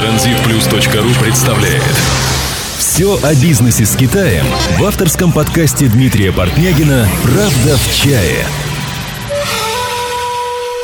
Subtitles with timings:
[0.00, 1.82] Транзитплюс.ру представляет
[2.78, 4.46] Все о бизнесе с Китаем
[4.78, 8.46] в авторском подкасте Дмитрия Портнягина «Правда в чае»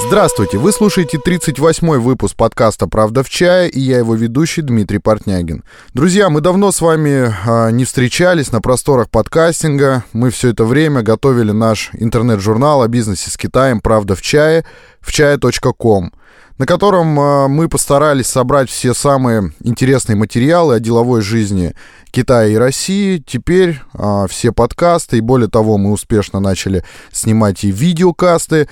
[0.07, 5.65] Здравствуйте, вы слушаете 38-й выпуск подкаста «Правда в чае» и я его ведущий Дмитрий Портнягин.
[5.95, 10.05] Друзья, мы давно с вами а, не встречались на просторах подкастинга.
[10.13, 14.67] Мы все это время готовили наш интернет-журнал о бизнесе с Китаем «Правда в чае»
[15.01, 16.13] в чае.ком
[16.59, 21.75] на котором а, мы постарались собрать все самые интересные материалы о деловой жизни
[22.11, 23.23] Китая и России.
[23.25, 28.69] Теперь а, все подкасты, и более того, мы успешно начали снимать и видеокасты.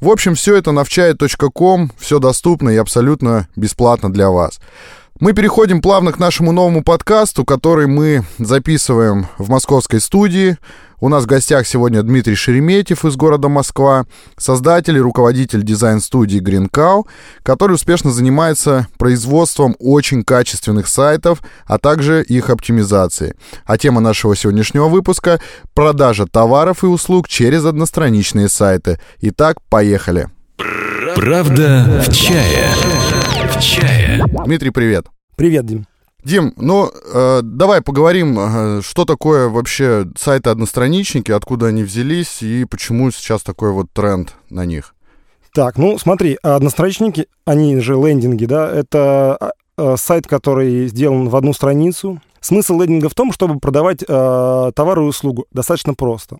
[0.00, 0.84] В общем, все это на
[1.98, 4.60] все доступно и абсолютно бесплатно для вас.
[5.20, 10.58] Мы переходим плавно к нашему новому подкасту, который мы записываем в московской студии.
[11.00, 16.70] У нас в гостях сегодня Дмитрий Шереметьев из города Москва, создатель и руководитель дизайн-студии Green
[16.70, 17.04] Cow,
[17.42, 23.34] который успешно занимается производством очень качественных сайтов, а также их оптимизацией.
[23.64, 25.40] А тема нашего сегодняшнего выпуска–
[25.74, 29.00] продажа товаров и услуг через одностраничные сайты.
[29.20, 30.28] Итак, поехали.
[31.14, 32.68] Правда в чае.
[33.50, 34.22] В чае.
[34.44, 35.06] Дмитрий, привет.
[35.38, 35.86] Привет, Дим.
[36.24, 43.12] Дим, ну э, давай поговорим, э, что такое вообще сайты-одностраничники, откуда они взялись и почему
[43.12, 44.96] сейчас такой вот тренд на них.
[45.54, 51.52] Так, ну смотри, одностраничники, они же лендинги, да, это э, сайт, который сделан в одну
[51.52, 52.20] страницу.
[52.40, 55.46] Смысл лендинга в том, чтобы продавать э, товар и услугу.
[55.52, 56.38] Достаточно просто.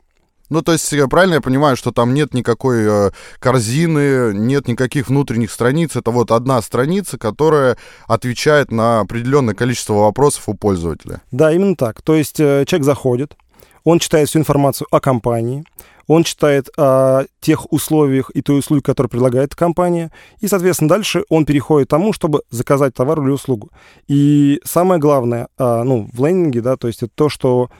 [0.50, 5.50] Ну, то есть, правильно я понимаю, что там нет никакой э, корзины, нет никаких внутренних
[5.50, 5.96] страниц.
[5.96, 11.20] Это вот одна страница, которая отвечает на определенное количество вопросов у пользователя.
[11.30, 12.02] Да, именно так.
[12.02, 13.36] То есть э, человек заходит,
[13.84, 15.64] он читает всю информацию о компании,
[16.06, 21.44] он читает о тех условиях и той услуге, которую предлагает компания, и, соответственно, дальше он
[21.44, 23.70] переходит к тому, чтобы заказать товар или услугу.
[24.08, 27.70] И самое главное, э, ну, в лендинге, да, то есть это то, что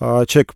[0.00, 0.54] э, человек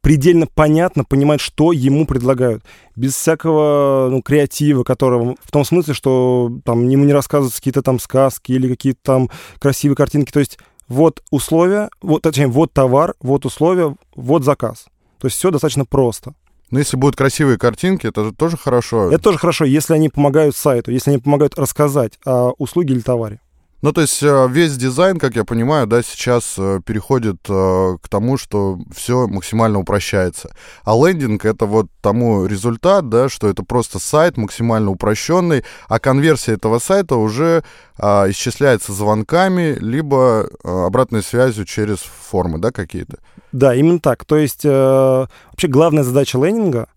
[0.00, 2.64] предельно понятно понимать, что ему предлагают.
[2.96, 5.36] Без всякого ну, креатива, которого...
[5.42, 9.96] В том смысле, что там ему не рассказываются какие-то там сказки или какие-то там красивые
[9.96, 10.32] картинки.
[10.32, 10.58] То есть
[10.88, 14.86] вот условия, вот, точнее, вот товар, вот условия, вот заказ.
[15.18, 16.34] То есть все достаточно просто.
[16.70, 19.08] Но если будут красивые картинки, это же тоже хорошо.
[19.08, 23.40] Это тоже хорошо, если они помогают сайту, если они помогают рассказать о услуге или товаре.
[23.82, 28.08] Ну, то есть э, весь дизайн, как я понимаю, да, сейчас э, переходит э, к
[28.08, 30.50] тому, что все максимально упрощается.
[30.84, 36.52] А лендинг— это вот тому результат, да, что это просто сайт максимально упрощенный, а конверсия
[36.52, 37.62] этого сайта уже
[37.98, 43.18] а, исчисляется звонками, либо обратной связью через формы, да, какие-то?
[43.52, 44.24] Да, именно так.
[44.24, 46.88] То есть вообще главная задача лендинга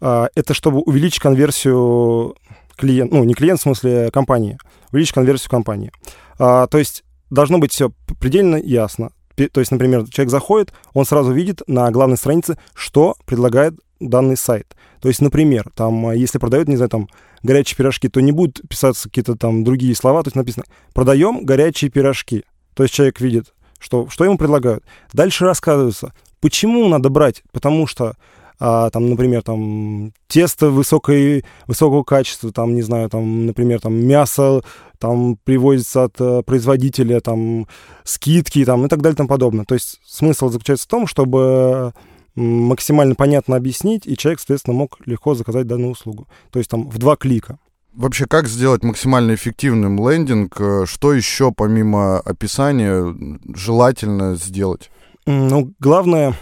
[0.00, 2.36] это чтобы увеличить конверсию
[2.76, 4.58] клиента, ну, не клиент, в смысле компании,
[4.92, 5.92] увеличить конверсию компании.
[6.38, 9.10] А, то есть должно быть все предельно ясно.
[9.34, 14.76] То есть, например, человек заходит, он сразу видит на главной странице, что предлагает данный сайт.
[15.00, 17.08] То есть, например, там, а, если продают, не знаю, там,
[17.42, 21.90] горячие пирожки, то не будут писаться какие-то там другие слова, то есть написано «продаем горячие
[21.90, 22.44] пирожки».
[22.74, 24.84] То есть человек видит, что, что ему предлагают.
[25.12, 28.14] Дальше рассказывается, почему надо брать, потому что
[28.60, 34.62] а, там, например, там тесто высокой, высокого качества, там, не знаю, там, например, там мясо
[34.98, 37.66] там привозится от э, производителя, там
[38.04, 39.64] скидки, там и так далее, и тому подобное.
[39.64, 41.92] То есть смысл заключается в том, чтобы
[42.34, 46.28] максимально понятно объяснить, и человек, соответственно, мог легко заказать данную услугу.
[46.50, 47.58] То есть там в два клика.
[47.92, 50.60] Вообще, как сделать максимально эффективным лендинг?
[50.60, 53.14] Э, что еще помимо описания
[53.54, 54.90] желательно сделать?
[55.26, 56.34] Ну, главное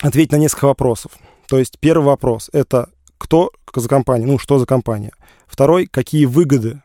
[0.00, 1.12] ответить на несколько вопросов.
[1.48, 5.12] То есть первый вопрос— это кто за компания, ну, что за компания.
[5.46, 6.82] Второй— какие выгоды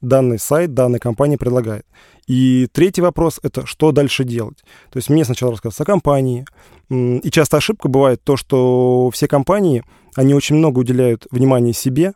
[0.00, 1.86] данный сайт, данная компания предлагает.
[2.26, 4.58] И третий вопрос— это что дальше делать.
[4.90, 6.46] То есть мне сначала рассказывать о компании.
[6.88, 9.84] И часто ошибка бывает то, что все компании,
[10.14, 12.12] они очень много уделяют внимания себе,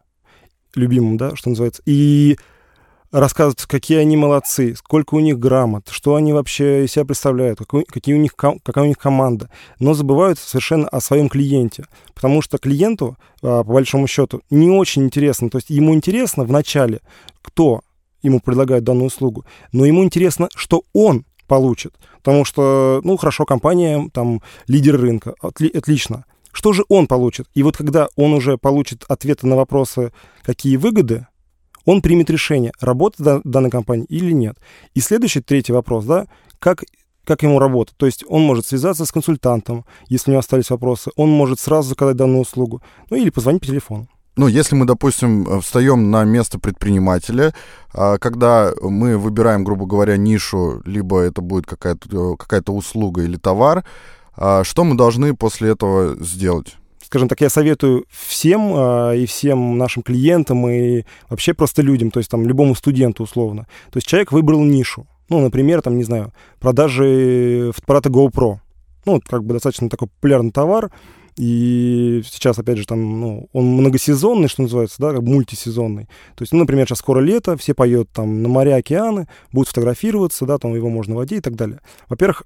[0.74, 2.36] любимым, да, что называется, и
[3.20, 7.84] рассказывают, какие они молодцы, сколько у них грамот, что они вообще из себя представляют, какой,
[7.84, 9.50] какие у них, какая у них команда.
[9.78, 11.86] Но забывают совершенно о своем клиенте.
[12.12, 15.48] Потому что клиенту, а, по большому счету, не очень интересно.
[15.48, 17.00] То есть ему интересно вначале,
[17.40, 17.82] кто
[18.22, 21.94] ему предлагает данную услугу, но ему интересно, что он получит.
[22.22, 26.24] Потому что, ну, хорошо, компания, там, лидер рынка, отли, отлично.
[26.50, 27.46] Что же он получит?
[27.54, 30.12] И вот когда он уже получит ответы на вопросы,
[30.42, 31.26] какие выгоды,
[31.84, 34.56] он примет решение, работать в данной компании или нет.
[34.94, 36.26] И следующий, третий вопрос, да,
[36.58, 36.84] как
[37.24, 37.96] как ему работать.
[37.96, 41.88] То есть он может связаться с консультантом, если у него остались вопросы, он может сразу
[41.88, 44.08] заказать данную услугу, ну или позвонить по телефону.
[44.36, 47.54] ну, если мы, допустим, встаем на место предпринимателя,
[47.92, 53.84] а, когда мы выбираем, грубо говоря, нишу, либо это будет какая-то какая услуга или товар,
[54.36, 56.76] а, что мы должны после этого сделать?
[57.14, 62.18] Скажем так, я советую всем э, и всем нашим клиентам и вообще просто людям, то
[62.18, 63.68] есть там любому студенту условно.
[63.92, 65.06] То есть человек выбрал нишу.
[65.28, 68.56] Ну, например, там, не знаю, продажи фотоаппарата GoPro.
[69.06, 70.90] Ну, как бы достаточно такой популярный товар.
[71.36, 76.06] И сейчас, опять же, там, ну, он многосезонный, что называется, да, как мультисезонный.
[76.34, 80.46] То есть, ну, например, сейчас скоро лето, все поют там на моря, океаны, будут фотографироваться,
[80.46, 81.78] да, там его можно водить и так далее.
[82.08, 82.42] Во-первых,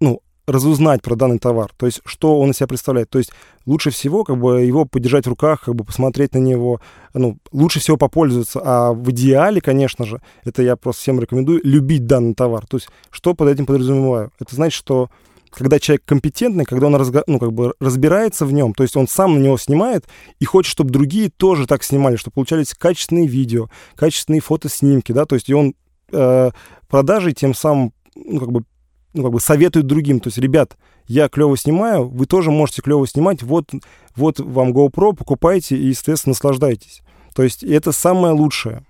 [0.00, 3.10] ну, разузнать про данный товар, то есть что он из себя представляет.
[3.10, 3.32] То есть
[3.66, 6.80] лучше всего как бы его подержать в руках, как бы посмотреть на него,
[7.12, 8.60] ну, лучше всего попользоваться.
[8.64, 12.66] А в идеале, конечно же, это я просто всем рекомендую, любить данный товар.
[12.66, 14.32] То есть что под этим подразумеваю?
[14.40, 15.10] Это значит, что
[15.50, 17.24] когда человек компетентный, когда он разго...
[17.26, 20.06] ну, как бы разбирается в нем, то есть он сам на него снимает
[20.38, 25.34] и хочет, чтобы другие тоже так снимали, чтобы получались качественные видео, качественные фотоснимки, да, то
[25.34, 25.74] есть и он
[26.12, 26.50] э,
[26.88, 28.64] продажей тем самым ну, как бы
[29.14, 30.20] ну, как бы советует другим.
[30.20, 30.76] То есть, ребят,
[31.06, 33.70] я клево снимаю, вы тоже можете клево снимать, вот,
[34.16, 37.02] вот вам GoPro, покупайте и, естественно, наслаждайтесь.
[37.34, 38.82] То есть это самое лучшее,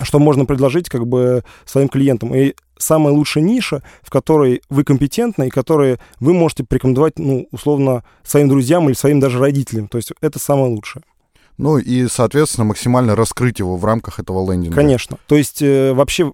[0.00, 2.34] что можно предложить как бы своим клиентам.
[2.34, 8.04] И самая лучшая ниша, в которой вы компетентны и которые вы можете порекомендовать, ну, условно,
[8.22, 9.88] своим друзьям или своим даже родителям.
[9.88, 11.02] То есть это самое лучшее.
[11.58, 14.74] Ну и, соответственно, максимально раскрыть его в рамках этого лендинга.
[14.74, 15.18] Конечно.
[15.26, 16.32] То есть э, вообще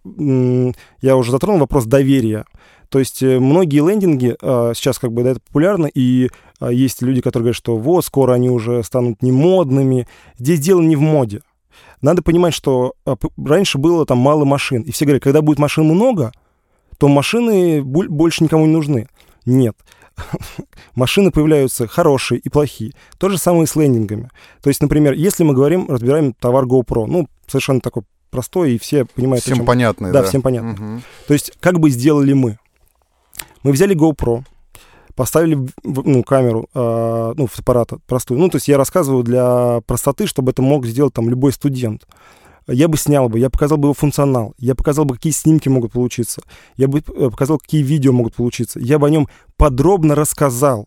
[1.03, 2.47] я уже затронул вопрос доверия.
[2.89, 7.03] То есть э, многие лендинги а, сейчас как бы да, это популярно, и а, есть
[7.03, 10.09] люди, которые говорят, что вот, скоро они уже станут не модными.
[10.39, 11.43] Здесь дело не в моде.
[12.01, 15.85] Надо понимать, что а, раньше было там мало машин, и все говорят, когда будет машин
[15.85, 16.33] много,
[16.99, 19.09] то машины больше никому не нужны.
[19.45, 19.77] Нет.
[20.95, 22.93] Машины появляются хорошие и плохие.
[23.19, 24.31] То же самое и с лендингами.
[24.63, 29.05] То есть, например, если мы говорим, разбираем товар GoPro, ну, совершенно такой простой, и все
[29.05, 29.45] понимают...
[29.45, 30.23] Всем понятный, да?
[30.23, 30.73] Да, всем понятно.
[30.73, 31.03] Угу.
[31.29, 32.59] То есть, как бы сделали мы?
[33.63, 34.45] Мы взяли GoPro,
[35.15, 38.39] поставили ну, камеру, э, ну, фотоаппарата простую.
[38.39, 42.07] Ну, то есть я рассказываю для простоты, чтобы это мог сделать там любой студент.
[42.69, 45.93] Я бы снял бы, я показал бы его функционал, я показал бы, какие снимки могут
[45.93, 46.43] получиться,
[46.77, 49.27] я бы э, показал, какие видео могут получиться, я бы о нем
[49.57, 50.87] подробно рассказал.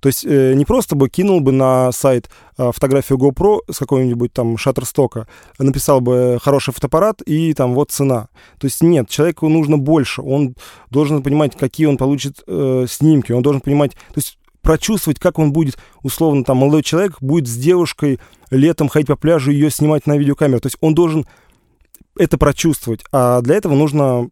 [0.00, 2.28] То есть э, не просто бы кинул бы на сайт
[2.58, 5.26] э, фотографию GoPro с какого-нибудь там шаттерстока,
[5.58, 8.28] написал бы хороший фотоаппарат и там вот цена.
[8.58, 10.22] То есть нет, человеку нужно больше.
[10.22, 10.54] Он
[10.90, 15.52] должен понимать, какие он получит э, снимки, он должен понимать, то есть прочувствовать, как он
[15.52, 18.18] будет, условно, там, молодой человек будет с девушкой
[18.50, 20.60] летом ходить по пляжу, ее снимать на видеокамеру.
[20.60, 21.24] То есть он должен
[22.18, 23.04] это прочувствовать.
[23.12, 24.28] А для этого нужно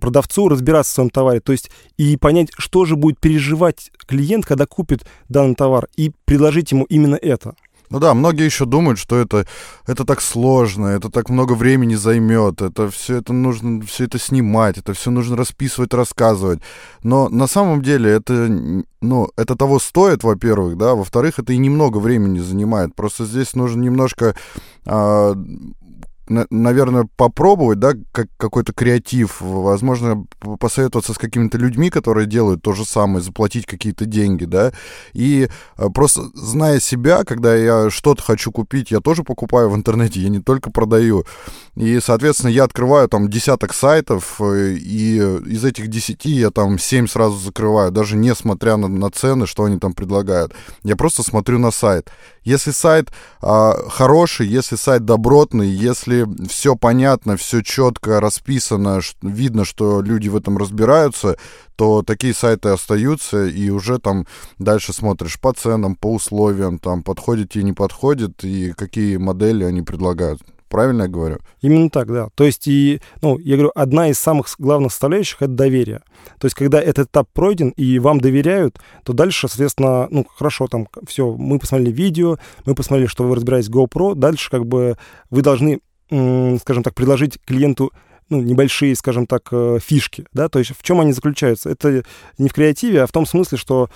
[0.00, 4.66] продавцу разбираться в своем товаре, то есть и понять, что же будет переживать клиент, когда
[4.66, 7.54] купит данный товар, и предложить ему именно это.
[7.92, 9.46] Ну да, многие еще думают, что это,
[9.86, 14.78] это так сложно, это так много времени займет, это все это нужно все это снимать,
[14.78, 16.60] это все нужно расписывать, рассказывать.
[17.02, 18.32] Но на самом деле это,
[19.02, 22.94] ну, это того стоит, во-первых, да, во-вторых, это и немного времени занимает.
[22.94, 24.34] Просто здесь нужно немножко
[24.86, 25.34] а,
[26.28, 30.24] наверное, попробовать, да, как какой-то креатив, возможно,
[30.60, 34.72] посоветоваться с какими-то людьми, которые делают то же самое, заплатить какие-то деньги, да,
[35.12, 40.20] и э, просто зная себя, когда я что-то хочу купить, я тоже покупаю в интернете,
[40.20, 41.24] я не только продаю,
[41.74, 47.38] и, соответственно, я открываю там десяток сайтов, и из этих десяти я там семь сразу
[47.38, 50.52] закрываю, даже несмотря на, на цены, что они там предлагают.
[50.82, 52.10] Я просто смотрю на сайт.
[52.44, 60.02] Если сайт а, хороший, если сайт добротный, если все понятно, все четко расписано, видно, что
[60.02, 61.36] люди в этом разбираются,
[61.76, 64.26] то такие сайты остаются, и уже там
[64.58, 69.82] дальше смотришь по ценам, по условиям, там подходит тебе, не подходит, и какие модели они
[69.82, 70.42] предлагают.
[70.72, 71.36] Правильно я говорю?
[71.60, 72.30] Именно так, да.
[72.34, 76.00] То есть, и, ну, я говорю, одна из самых главных составляющих— это доверие.
[76.38, 80.88] То есть, когда этот этап пройден и вам доверяют, то дальше, соответственно, ну, хорошо, там,
[81.06, 84.96] все, мы посмотрели видео, мы посмотрели, что вы разбираетесь в GoPro, дальше, как бы,
[85.28, 87.92] вы должны, скажем так, предложить клиенту
[88.30, 91.68] ну, небольшие, скажем так, э, фишки, да, то есть в чем они заключаются?
[91.68, 92.02] Это
[92.38, 93.90] не в креативе, а в том смысле, что,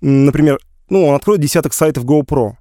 [0.00, 2.52] например, ну, он откроет десяток сайтов GoPro,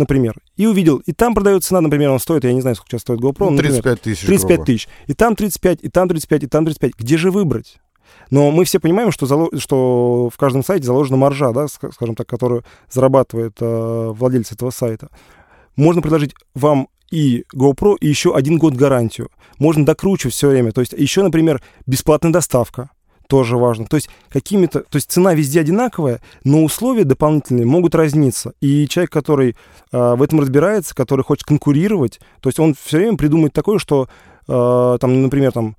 [0.00, 3.02] например, и увидел, и там продается цена, например, он стоит, я не знаю, сколько сейчас
[3.02, 3.50] стоит GoPro.
[3.50, 4.26] Ну, 35 тысяч.
[4.26, 4.88] 35 тысяч.
[5.06, 6.92] И там 35, и там 35, и там 35.
[6.98, 7.78] Где же выбрать?
[8.30, 9.48] Но мы все понимаем, что, зало...
[9.58, 15.08] что в каждом сайте заложена маржа, да, скажем так, которую зарабатывает э, владелец этого сайта.
[15.76, 19.30] Можно предложить вам и GoPro, и еще один год гарантию.
[19.58, 20.72] Можно докручивать все время.
[20.72, 22.90] То есть еще, например, бесплатная доставка.
[23.30, 23.86] Тоже важно.
[23.86, 28.54] То есть какими-то, то есть цена везде одинаковая, но условия дополнительные могут разниться.
[28.60, 29.56] И человек, который
[29.92, 34.08] э, в этом разбирается, который хочет конкурировать, то есть он все время придумает такое, что
[34.48, 35.76] э, там, например, там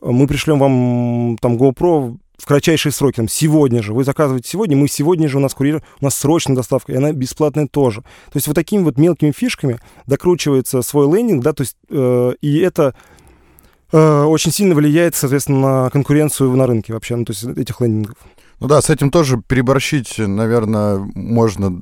[0.00, 4.88] мы пришлем вам там GoPro в кратчайшие сроки, там, сегодня же, вы заказываете сегодня, мы
[4.88, 8.00] сегодня же, у нас курьер, у нас срочная доставка, и она бесплатная тоже.
[8.00, 12.58] То есть вот такими вот мелкими фишками докручивается свой лендинг, да, то есть, э, и
[12.60, 12.94] это
[13.92, 18.16] очень сильно влияет, соответственно, на конкуренцию на рынке вообще, ну, то есть этих лендингов.
[18.60, 21.72] Ну да, с этим тоже переборщить, наверное, можно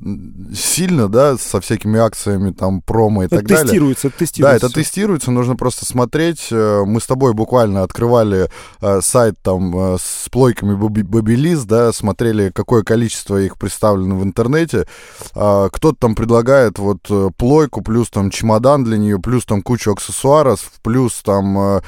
[0.55, 3.65] сильно, да, со всякими акциями, там, промо и это так далее.
[3.65, 4.59] Тестируется, это тестируется.
[4.61, 6.47] Да, это тестируется, нужно просто смотреть.
[6.51, 8.49] Э, мы с тобой буквально открывали
[8.81, 14.87] э, сайт там э, с плойками Бобилиз, да, смотрели, какое количество их представлено в интернете.
[15.35, 17.01] Э, кто-то там предлагает вот
[17.35, 21.81] плойку, плюс там чемодан для нее, плюс там кучу аксессуаров, плюс там а,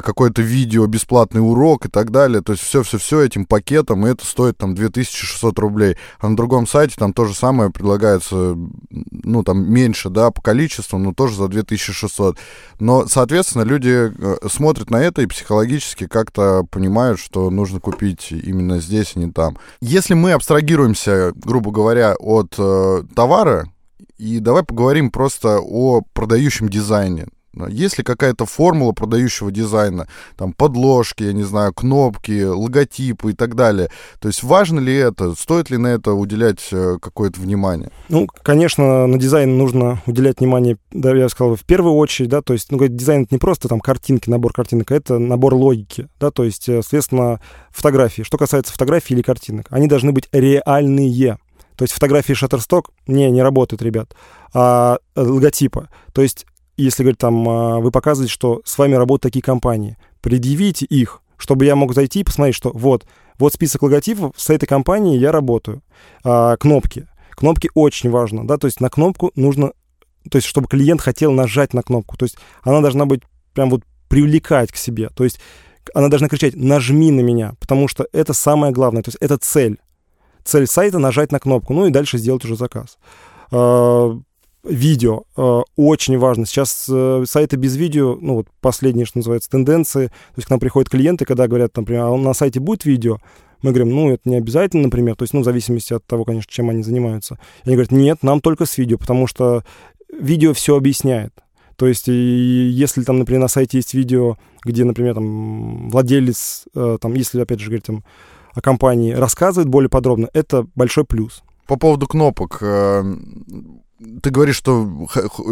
[0.00, 2.40] какое-то видео, бесплатный урок и так далее.
[2.40, 5.96] То есть все-все-все этим пакетом, и это это стоит там 2600 рублей.
[6.20, 8.56] А на другом сайте там то же самое предлагается,
[9.10, 12.38] ну, там меньше, да, по количеству, но тоже за 2600.
[12.78, 18.80] Но, соответственно, люди э, смотрят на это и психологически как-то понимают, что нужно купить именно
[18.80, 19.58] здесь, а не там.
[19.80, 23.68] Если мы абстрагируемся, грубо говоря, от э, товара,
[24.18, 27.26] и давай поговорим просто о продающем дизайне.
[27.68, 30.08] Есть ли какая-то формула продающего дизайна?
[30.36, 33.90] Там подложки, я не знаю, кнопки, логотипы и так далее.
[34.20, 35.34] То есть важно ли это?
[35.34, 37.90] Стоит ли на это уделять э, какое-то внимание?
[38.08, 42.54] Ну, конечно, на дизайн нужно уделять внимание, да, я сказал, в первую очередь, да, то
[42.54, 46.30] есть, ну, дизайн это не просто там картинки, набор картинок, а это набор логики, да,
[46.30, 47.40] то есть, э, соответственно,
[47.70, 48.22] фотографии.
[48.22, 51.38] Что касается фотографий или картинок, они должны быть реальные.
[51.76, 54.14] То есть фотографии Shutterstock не, не работают, ребят.
[54.54, 55.88] А э, логотипа.
[56.12, 60.86] То есть если, говорить, там, а, вы показываете, что с вами работают такие компании, предъявите
[60.86, 63.06] их, чтобы я мог зайти и посмотреть, что вот,
[63.38, 65.82] вот список логотипов, с этой компанией я работаю.
[66.24, 67.08] А, кнопки.
[67.30, 69.72] Кнопки очень важно, да, то есть на кнопку нужно,
[70.30, 73.22] то есть чтобы клиент хотел нажать на кнопку, то есть она должна быть
[73.54, 75.40] прям вот привлекать к себе, то есть
[75.94, 79.78] она должна кричать «нажми на меня», потому что это самое главное, то есть это цель.
[80.44, 82.98] Цель сайта— нажать на кнопку, ну и дальше сделать уже заказ.
[84.64, 86.46] Видео э, очень важно.
[86.46, 90.06] Сейчас э, сайты без видео, ну вот последние, что называется, тенденции.
[90.06, 93.18] То есть к нам приходят клиенты, когда говорят, например, а на сайте будет видео,
[93.62, 96.50] мы говорим, ну, это не обязательно, например, то есть, ну, в зависимости от того, конечно,
[96.50, 97.38] чем они занимаются.
[97.64, 99.64] И они говорят, нет, нам только с видео, потому что
[100.12, 101.32] видео все объясняет.
[101.76, 107.14] То есть, если там, например, на сайте есть видео, где, например, там владелец, э, там,
[107.14, 108.04] если, опять же, говорить там,
[108.54, 111.42] о компании, рассказывает более подробно, это большой плюс.
[111.66, 113.02] По поводу кнопок, э,
[114.22, 114.88] ты говоришь, что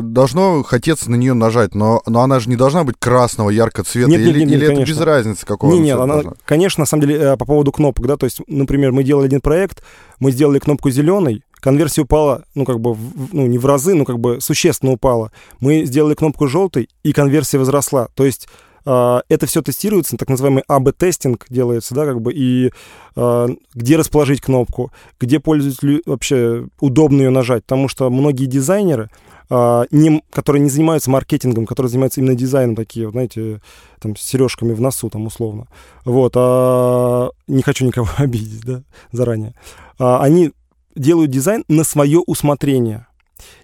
[0.03, 4.11] должно хотеться на нее нажать, но, но она же не должна быть красного, яркого цвета,
[4.11, 4.83] нет, или, нет, нет, или конечно.
[4.83, 8.07] это без разницы какого Нет, нет, она, конечно, на самом деле, э, по поводу кнопок,
[8.07, 9.83] да, то есть, например, мы делали один проект,
[10.19, 12.97] мы сделали кнопку зеленой, конверсия упала, ну, как бы,
[13.33, 15.31] ну, не в разы, но как бы существенно упала.
[15.61, 18.09] Мы сделали кнопку желтой, и конверсия возросла.
[18.15, 18.49] То есть
[18.85, 22.71] это все тестируется, так называемый АБ-тестинг делается, да, как бы, и
[23.17, 29.11] э, где расположить кнопку, где пользователю вообще удобно ее нажать, потому что многие дизайнеры,
[29.49, 33.61] э, не, которые не занимаются маркетингом, которые занимаются именно дизайном, такие, знаете,
[34.01, 35.67] там, с сережками в носу, там, условно,
[36.05, 38.83] вот, а, не хочу никого обидеть, да,
[39.13, 39.55] заранее,
[39.99, 40.53] а, они
[40.95, 43.07] делают дизайн на свое усмотрение.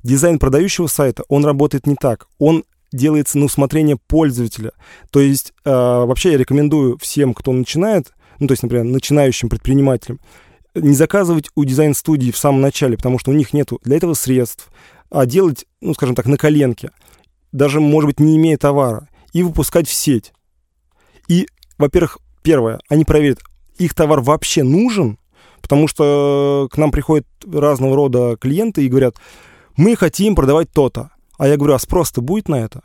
[0.02, 2.28] Дизайн продающего сайта, он работает не так.
[2.38, 2.64] Он
[2.96, 4.72] делается на усмотрение пользователя.
[5.10, 10.20] То есть э, вообще я рекомендую всем, кто начинает, ну то есть, например, начинающим предпринимателям,
[10.74, 14.70] не заказывать у дизайн-студии в самом начале, потому что у них нет для этого средств,
[15.10, 16.90] а делать, ну скажем так, на коленке,
[17.52, 20.32] даже, может быть, не имея товара, и выпускать в сеть.
[21.28, 21.46] И,
[21.78, 23.40] во-первых, первое, они проверят,
[23.78, 25.18] их товар вообще нужен,
[25.60, 29.16] потому что к нам приходят разного рода клиенты и говорят,
[29.76, 31.10] мы хотим продавать то-то.
[31.38, 32.82] А я говорю, а спрос-то будет на это?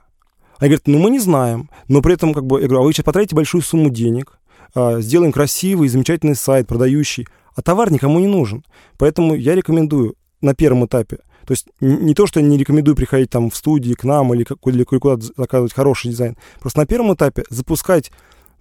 [0.58, 2.94] Они говорят, ну мы не знаем, но при этом как бы, я говорю, а вы
[2.94, 4.40] сейчас потратите большую сумму денег,
[4.76, 8.64] а, сделаем красивый, замечательный сайт, продающий, а товар никому не нужен.
[8.98, 13.30] Поэтому я рекомендую на первом этапе, то есть не то, что я не рекомендую приходить
[13.30, 17.44] там в студии к нам или, или куда-то заказывать хороший дизайн, просто на первом этапе
[17.50, 18.12] запускать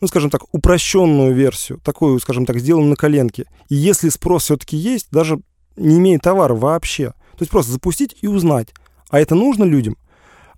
[0.00, 3.44] ну, скажем так, упрощенную версию, такую, скажем так, сделанную на коленке.
[3.68, 5.40] И если спрос все-таки есть, даже
[5.76, 8.68] не имея товара вообще, то есть просто запустить и узнать,
[9.10, 9.96] а это нужно людям?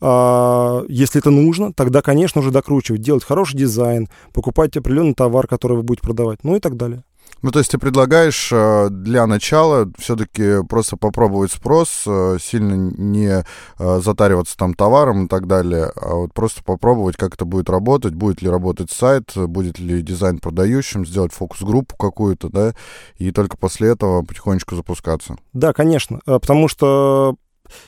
[0.00, 5.76] А, если это нужно, тогда, конечно, уже докручивать, делать хороший дизайн, покупать определенный товар, который
[5.76, 7.04] вы будете продавать, ну и так далее.
[7.42, 13.44] Ну, то есть ты предлагаешь э, для начала все-таки просто попробовать спрос, э, сильно не
[13.78, 18.14] э, затариваться там товаром и так далее, а вот просто попробовать, как это будет работать,
[18.14, 22.74] будет ли работать сайт, будет ли дизайн продающим, сделать фокус-группу какую-то, да,
[23.16, 25.36] и только после этого потихонечку запускаться.
[25.52, 27.36] Да, конечно, потому что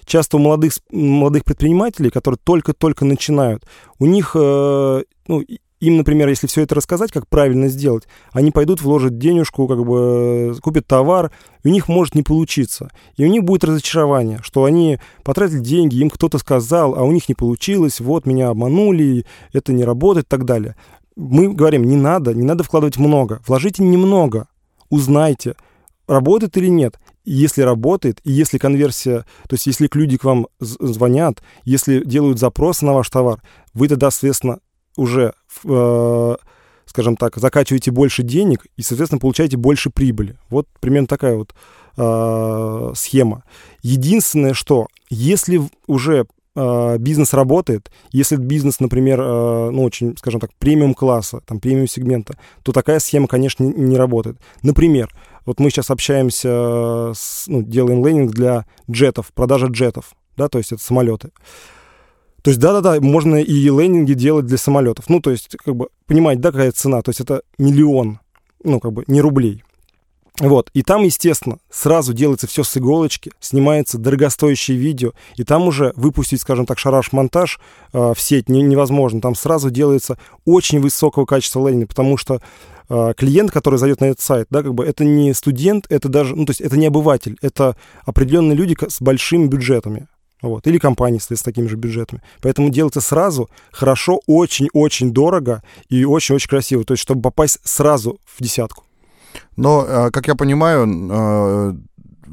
[0.05, 3.65] часто у молодых, молодых предпринимателей, которые только-только начинают,
[3.99, 5.43] у них ну,
[5.81, 10.57] им, например, если все это рассказать, как правильно сделать, они пойдут, вложат денежку, как бы
[10.63, 11.31] купят товар,
[11.63, 12.91] и у них может не получиться.
[13.17, 17.29] И у них будет разочарование, что они потратили деньги, им кто-то сказал, а у них
[17.29, 20.77] не получилось, вот меня обманули, это не работает и так далее.
[21.17, 24.49] Мы говорим, не надо, не надо вкладывать много, вложите немного,
[24.91, 25.55] узнайте,
[26.07, 26.99] работает или нет.
[27.25, 32.83] Если работает, и если конверсия, то есть если люди к вам звонят, если делают запрос
[32.83, 33.43] на ваш товар,
[33.73, 34.59] вы тогда, соответственно,
[34.97, 35.33] уже,
[35.65, 36.37] э,
[36.87, 40.39] скажем так, закачиваете больше денег и, соответственно, получаете больше прибыли.
[40.51, 41.55] Вот примерно такая вот
[41.97, 43.45] э, схема.
[43.83, 50.95] Единственное, что если уже бизнес работает, если бизнес, например, э, ну, очень, скажем так, премиум
[50.95, 54.37] класса, там, премиум сегмента, то такая схема, конечно, не, работает.
[54.63, 55.13] Например,
[55.47, 60.73] вот мы сейчас общаемся, с, ну, делаем лендинг для джетов, продажа джетов, да, то есть
[60.73, 61.31] это самолеты.
[62.43, 65.09] То есть, да-да-да, можно и лендинги делать для самолетов.
[65.09, 67.01] Ну, то есть, как бы, понимать, да, какая цена.
[67.01, 68.21] То есть, это миллион,
[68.63, 69.65] ну, как бы, не рублей.
[70.41, 75.93] Вот, и там, естественно, сразу делается все с иголочки, снимается дорогостоящее видео, и там уже
[75.95, 77.61] выпустить, скажем так, шараш-монтаж
[77.93, 79.21] э, в сеть не, невозможно.
[79.21, 82.41] Там сразу делается очень высокого качества лендинг, потому что
[82.89, 86.35] э, клиент, который зайдет на этот сайт, да, как бы это не студент, это даже,
[86.35, 90.09] ну, то есть это не обыватель, это определенные люди с большими бюджетами.
[90.43, 90.67] Вот.
[90.67, 92.23] Или компании с, с такими же бюджетами.
[92.43, 96.85] Поэтому делается сразу хорошо, очень-очень дорого и очень-очень красиво.
[96.85, 98.85] То есть, чтобы попасть сразу в десятку.
[99.57, 101.77] Но, а, как я понимаю, а,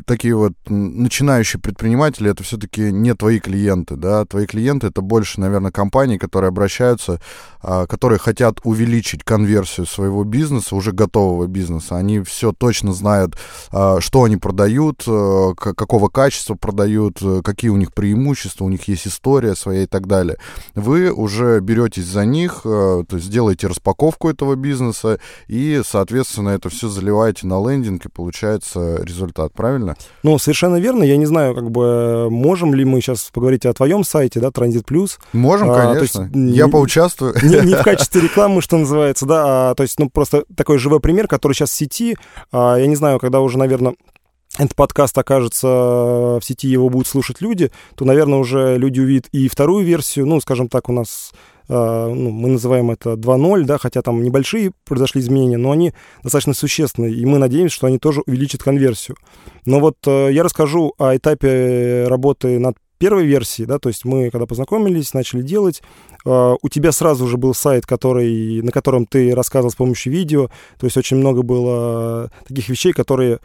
[0.05, 5.71] такие вот начинающие предприниматели, это все-таки не твои клиенты, да, твои клиенты это больше, наверное,
[5.71, 7.19] компании, которые обращаются,
[7.61, 11.97] а, которые хотят увеличить конверсию своего бизнеса, уже готового бизнеса.
[11.97, 13.37] Они все точно знают,
[13.71, 19.07] а, что они продают, а, какого качества продают, какие у них преимущества, у них есть
[19.07, 20.37] история своя и так далее.
[20.75, 26.89] Вы уже беретесь за них, то есть делаете распаковку этого бизнеса и, соответственно, это все
[26.89, 29.90] заливаете на лендинг и получается результат, правильно?
[29.95, 30.15] Правильно?
[30.23, 31.03] Ну, совершенно верно.
[31.03, 34.85] Я не знаю, как бы, можем ли мы сейчас поговорить о твоем сайте, да, Транзит
[34.85, 35.19] Плюс.
[35.33, 36.23] Можем, а, конечно.
[36.23, 37.35] есть, Я не, поучаствую.
[37.41, 40.99] Не, не в качестве рекламы, что называется, да, а, то есть, ну, просто такой живой
[40.99, 42.17] пример, который сейчас в сети,
[42.51, 43.95] а, я не знаю, когда уже, наверное,
[44.57, 49.47] этот подкаст окажется в сети, его будут слушать люди, то, наверное, уже люди увидят и
[49.47, 54.01] вторую версию, ну, скажем так, у нас Э, ну, мы называем это 2.0, да, хотя
[54.01, 55.93] там небольшие произошли изменения, но они
[56.23, 59.17] достаточно существенные, и мы надеемся, что они тоже увеличат конверсию.
[59.65, 64.29] Но вот э, я расскажу о этапе работы над первой версии, да, то есть мы,
[64.29, 65.81] когда познакомились, начали делать,
[66.25, 70.49] э, у тебя сразу же был сайт, который, на котором ты рассказывал с помощью видео,
[70.79, 73.39] то есть очень много было таких вещей, которые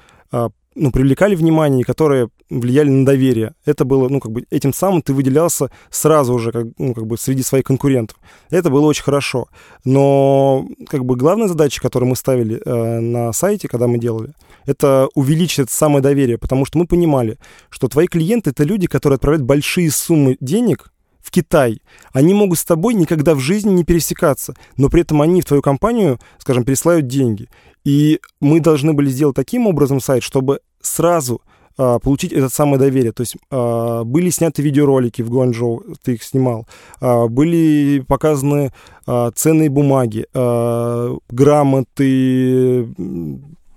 [0.76, 3.54] ну, привлекали внимание, которые влияли на доверие.
[3.64, 7.18] Это было, ну, как бы, этим самым ты выделялся сразу уже, как, ну, как бы,
[7.18, 8.18] среди своих конкурентов.
[8.50, 9.48] Это было очень хорошо.
[9.84, 14.32] Но, как бы, главная задача, которую мы ставили э, на сайте, когда мы делали,
[14.64, 17.38] это увеличить это самое доверие, потому что мы понимали,
[17.70, 21.82] что твои клиенты— это люди, которые отправляют большие суммы денег в Китай,
[22.12, 25.60] они могут с тобой никогда в жизни не пересекаться, но при этом они в твою
[25.60, 27.48] компанию, скажем, пересылают деньги.
[27.84, 31.42] И мы должны были сделать таким образом сайт, чтобы сразу
[31.76, 33.12] получить это самое доверие.
[33.12, 36.66] То есть а, были сняты видеоролики в Гуанчжоу, ты их снимал,
[37.00, 38.72] а, были показаны
[39.06, 42.88] а, ценные бумаги, а, грамоты,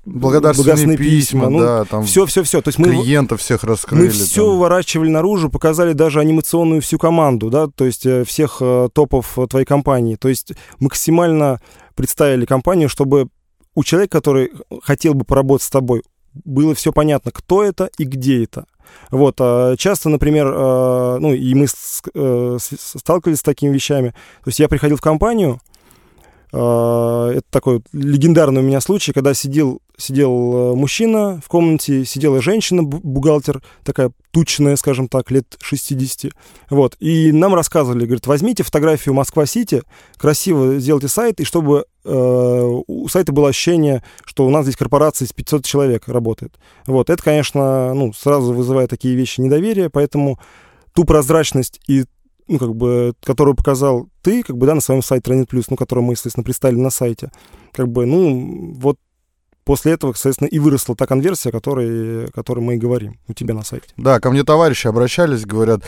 [0.06, 2.62] благодарственные, благодарственные письма, письма ну, да, там все, все, все.
[2.62, 4.04] То есть мы клиентов всех раскрыли.
[4.04, 4.54] Мы все там.
[4.54, 9.66] выворачивали наружу, показали даже анимационную всю команду, да, то есть э, всех э, топов твоей
[9.66, 10.16] компании.
[10.16, 11.62] То есть максимально
[11.96, 13.28] представили компанию, чтобы
[13.76, 14.52] у человека, который
[14.84, 16.02] хотел бы поработать с тобой,
[16.34, 18.66] было все понятно, кто это и где это.
[19.12, 24.10] Вот, а часто, например, э, ну, и мы сталкивались с такими вещами.
[24.44, 25.60] То есть я приходил в компанию,
[26.52, 32.84] это такой легендарный у меня случай, когда сидел сидел э, мужчина в комнате, сидела женщина,
[32.84, 36.32] бухгалтер, такая тучная, скажем так, лет 60.
[36.70, 36.96] Вот.
[37.00, 39.84] И нам рассказывали, говорят, возьмите фотографию Москва-Сити,
[40.18, 45.26] красиво сделайте сайт, и чтобы э, у сайта было ощущение, что у нас здесь корпорация
[45.26, 46.54] из 500 человек работает.
[46.88, 47.10] Вот.
[47.10, 50.40] Это, конечно, ну, сразу вызывает такие вещи недоверия, поэтому
[50.94, 52.06] ту прозрачность и
[52.50, 55.78] ну, как бы, которую показал ты, как бы, да, на своем сайте Ранит Плюс, ну,
[55.78, 57.32] который мы, естественно, представили на сайте,
[57.72, 58.98] как бы, ну, вот
[59.64, 63.34] после этого, соответственно, и выросла та конверсия, о которой, о которой мы и говорим у
[63.34, 63.88] тебя на сайте.
[63.98, 65.84] Да, ко мне товарищи обращались, говорят,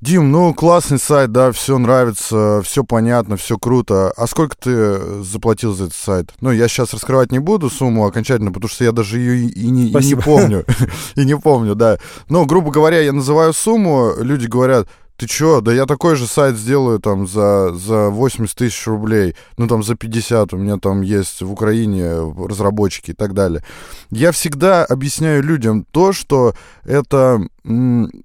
[0.00, 4.12] Дим, ну классный сайт, да, все нравится, все понятно, все круто.
[4.16, 6.32] А сколько ты заплатил за этот сайт?
[6.40, 9.70] Ну, я сейчас раскрывать не буду сумму окончательно, потому что я даже ее и, и,
[9.70, 10.64] не, и не помню.
[11.16, 11.98] И не помню, да.
[12.28, 14.86] Но, грубо говоря, я называю сумму, люди говорят,
[15.18, 19.66] ты чё, да я такой же сайт сделаю там за, за 80 тысяч рублей, ну
[19.66, 23.64] там за 50, у меня там есть в Украине разработчики и так далее.
[24.10, 26.54] Я всегда объясняю людям то, что
[26.84, 27.40] это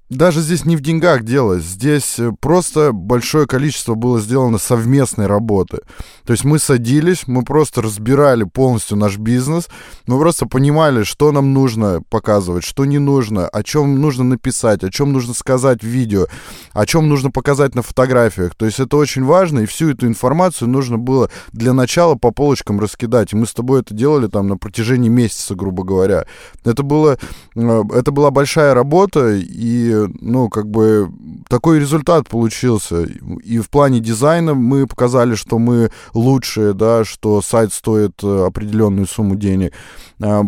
[0.10, 5.80] даже здесь не в деньгах дело, здесь просто большое количество было сделано совместной работы.
[6.26, 9.68] То есть мы садились, мы просто разбирали полностью наш бизнес,
[10.08, 14.92] мы просто понимали, что нам нужно показывать, что не нужно, о чем нужно написать, о
[14.92, 16.28] чем нужно сказать в видео,
[16.72, 18.56] о чем нужно показать на фотографиях.
[18.56, 22.80] То есть это очень важно, и всю эту информацию нужно было для начала по полочкам
[22.80, 23.34] раскидать.
[23.34, 26.26] И мы с тобой это делали там на протяжении месяца, грубо говоря.
[26.64, 27.18] Это, было,
[27.56, 31.12] э, это была большая работа, и, ну, как бы
[31.48, 33.04] такой результат получился.
[33.44, 39.08] И в плане дизайна мы показали, что мы лучшие, да, что сайт стоит э, определенную
[39.08, 39.74] сумму денег
[40.22, 40.44] а,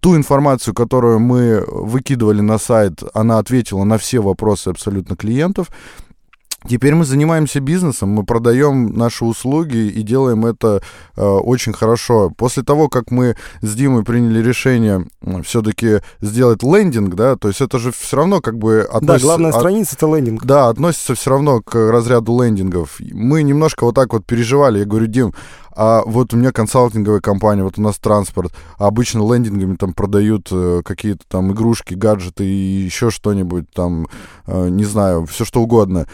[0.00, 5.70] ту информацию, которую мы выкидывали на сайт, она ответила на все вопросы абсолютно клиентов.
[6.68, 10.82] Теперь мы занимаемся бизнесом, мы продаем наши услуги и делаем это
[11.16, 12.30] э, очень хорошо.
[12.30, 15.06] После того, как мы с Димой приняли решение
[15.44, 19.06] все-таки сделать лендинг, да, то есть это же все равно как бы относится...
[19.06, 20.44] Да, главная от, страница это лендинг.
[20.44, 22.96] Да, относится все равно к разряду лендингов.
[23.00, 24.80] Мы немножко вот так вот переживали.
[24.80, 25.34] Я говорю, Дим,
[25.76, 30.48] а вот у меня консалтинговая компания, вот у нас транспорт, а обычно лендингами там продают
[30.50, 34.08] э, какие-то там игрушки, гаджеты и еще что-нибудь там,
[34.46, 36.06] э, не знаю, все что угодно.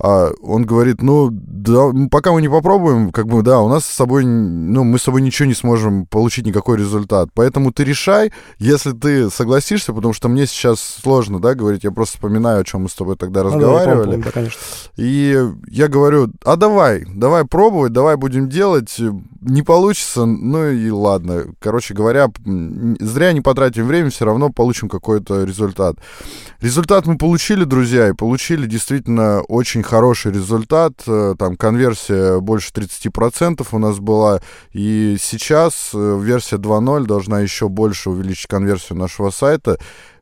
[0.00, 3.94] А он говорит, ну, да, пока мы не попробуем, как бы, да, у нас с
[3.94, 7.30] собой, ну, мы с собой ничего не сможем получить, никакой результат.
[7.34, 12.16] Поэтому ты решай, если ты согласишься, потому что мне сейчас сложно, да, говорить, я просто
[12.16, 13.98] вспоминаю, о чем мы с тобой тогда ну, разговаривали.
[13.98, 14.60] Да, помню, да, конечно.
[14.96, 15.36] И
[15.68, 18.96] я говорю, а давай, давай пробовать, давай будем делать.
[19.40, 21.46] Не получится, ну и ладно.
[21.58, 22.28] Короче говоря,
[23.00, 25.96] зря не потратим время, все равно получим какой-то результат.
[26.60, 30.92] Результат мы получили, друзья, и получили действительно очень хороший результат.
[31.06, 34.40] Э, там конверсия больше 30% у нас была.
[34.72, 39.78] И сейчас э, версия 2.0 должна еще больше увеличить конверсию нашего сайта.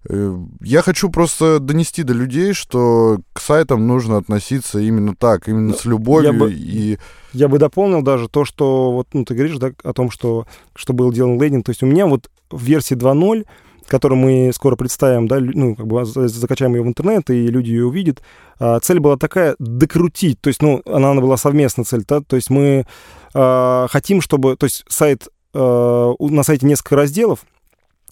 [0.09, 5.74] Э, я хочу просто донести до людей, что к сайтам нужно относиться именно так, именно
[5.74, 6.98] с любовью я бы, и...
[7.33, 10.92] Я бы дополнил даже то, что вот ну, ты говоришь да, о том, что, что
[10.92, 11.66] был сделан лендинг.
[11.66, 13.44] То есть у меня вот в версии 2.0
[13.87, 17.87] который мы скоро представим, да, ну, как бы закачаем ее в интернет, и люди ее
[17.87, 18.22] увидят.
[18.59, 22.37] А, цель была такая— докрутить, то есть, ну, она, она была совместная цель, да, то
[22.37, 22.87] есть мы
[23.35, 27.40] а, хотим, чтобы, то есть сайт, а, на сайте несколько разделов,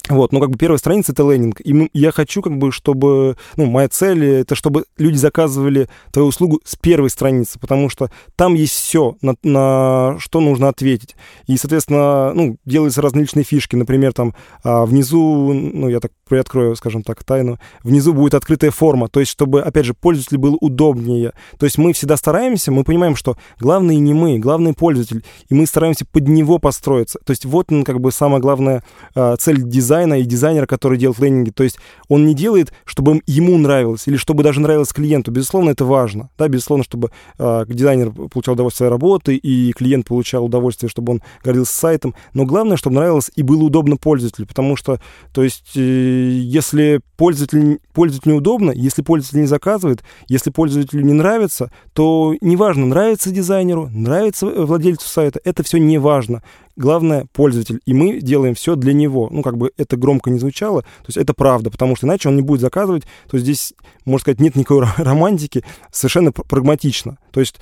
[0.09, 1.61] вот, ну, как бы первая страница— это лендинг.
[1.61, 3.37] И я хочу, как бы, чтобы...
[3.55, 8.53] Ну, моя цель— это чтобы люди заказывали твою услугу с первой страницы, потому что там
[8.53, 11.15] есть все, на, на что нужно ответить.
[11.47, 13.75] И, соответственно, ну, делаются разные личные фишки.
[13.75, 19.07] Например, там а, внизу, ну, я так приоткрою, скажем так, тайну, внизу будет открытая форма,
[19.07, 21.33] то есть чтобы, опять же, пользователю было удобнее.
[21.59, 25.65] То есть мы всегда стараемся, мы понимаем, что главное не мы, главный пользователь, и мы
[25.65, 27.19] стараемся под него построиться.
[27.25, 28.83] То есть вот, как бы, самая главная
[29.13, 31.49] а, цель дизайна и дизайнера, который делает лендинги.
[31.49, 35.31] То есть он не делает, чтобы ему нравилось или чтобы даже нравилось клиенту.
[35.31, 36.29] Безусловно, это важно.
[36.37, 41.21] Да, безусловно, чтобы э, дизайнер получал удовольствие от работы и клиент получал удовольствие, чтобы он
[41.43, 42.15] гордился сайтом.
[42.33, 44.47] Но главное, чтобы нравилось и было удобно пользователю.
[44.47, 44.99] Потому что,
[45.33, 51.71] то есть, э, если пользователю, пользователю неудобно, если пользователь не заказывает, если пользователю не нравится,
[51.93, 56.43] то неважно, нравится дизайнеру, нравится владельцу сайта, это все не важно.
[56.75, 59.29] Главное— пользователь, и мы делаем все для него.
[59.31, 62.35] Ну, как бы это громко не звучало, то есть это правда, потому что иначе он
[62.35, 63.73] не будет заказывать, то здесь,
[64.03, 67.17] можно сказать, нет никакой романтики, совершенно прагматично.
[67.31, 67.59] То есть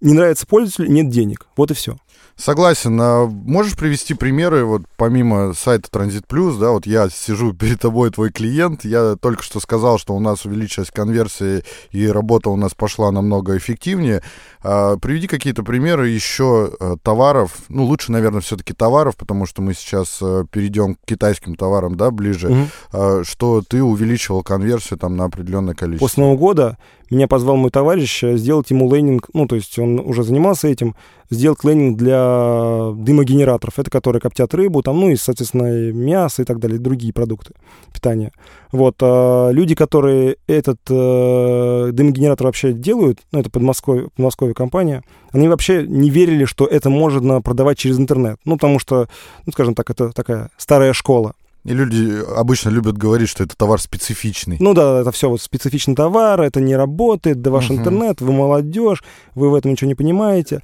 [0.00, 1.46] не нравится пользователю, нет денег.
[1.56, 1.96] Вот и все.
[2.36, 3.00] Согласен.
[3.00, 8.10] А можешь привести примеры, вот помимо сайта Транзит Плюс, да, вот я сижу перед тобой,
[8.10, 12.74] твой клиент, я только что сказал, что у нас увеличилась конверсия и работа у нас
[12.74, 14.22] пошла намного эффективнее.
[14.62, 19.72] А, приведи какие-то примеры еще а, товаров, ну, лучше, наверное, все-таки товаров, потому что мы
[19.72, 22.66] сейчас а, перейдем к китайским товарам, да, ближе, угу.
[22.92, 26.04] а, что ты увеличивал конверсию там на определенное количество.
[26.04, 26.78] После Нового года
[27.14, 30.96] меня позвал мой товарищ э, сделать ему лендинг, ну, то есть он уже занимался этим,
[31.30, 36.58] сделать лендинг для дымогенераторов, это которые коптят рыбу, там, ну, и, соответственно, мясо и так
[36.58, 37.54] далее, и другие продукты
[37.92, 38.32] питания.
[38.72, 45.48] Вот, а люди, которые этот э, дымогенератор вообще делают, ну, это Подмосковье, Подмосковье компания, они
[45.48, 49.08] вообще не верили, что это можно продавать через интернет, ну, потому что,
[49.44, 51.34] ну, скажем так, это такая старая школа.
[51.66, 54.56] И люди обычно любят говорить, что это товар специфичный.
[54.60, 57.78] Ну да, это все вот специфичный товар, это не работает, да ваш uh-huh.
[57.78, 59.02] интернет, вы молодежь,
[59.34, 60.62] вы в этом ничего не понимаете.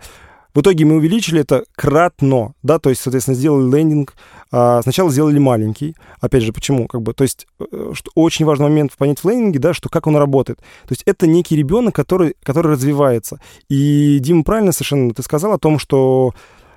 [0.54, 4.14] В итоге мы увеличили это кратно, да, то есть, соответственно, сделали лендинг.
[4.52, 5.96] А, сначала сделали маленький.
[6.20, 6.86] Опять же, почему?
[6.86, 10.06] Как бы, то есть, э, что очень важный момент понять в лендинге, да, что как
[10.06, 10.58] он работает.
[10.58, 13.40] То есть, это некий ребенок, который, который развивается.
[13.68, 16.32] И, Дима, правильно совершенно ты сказал о том, что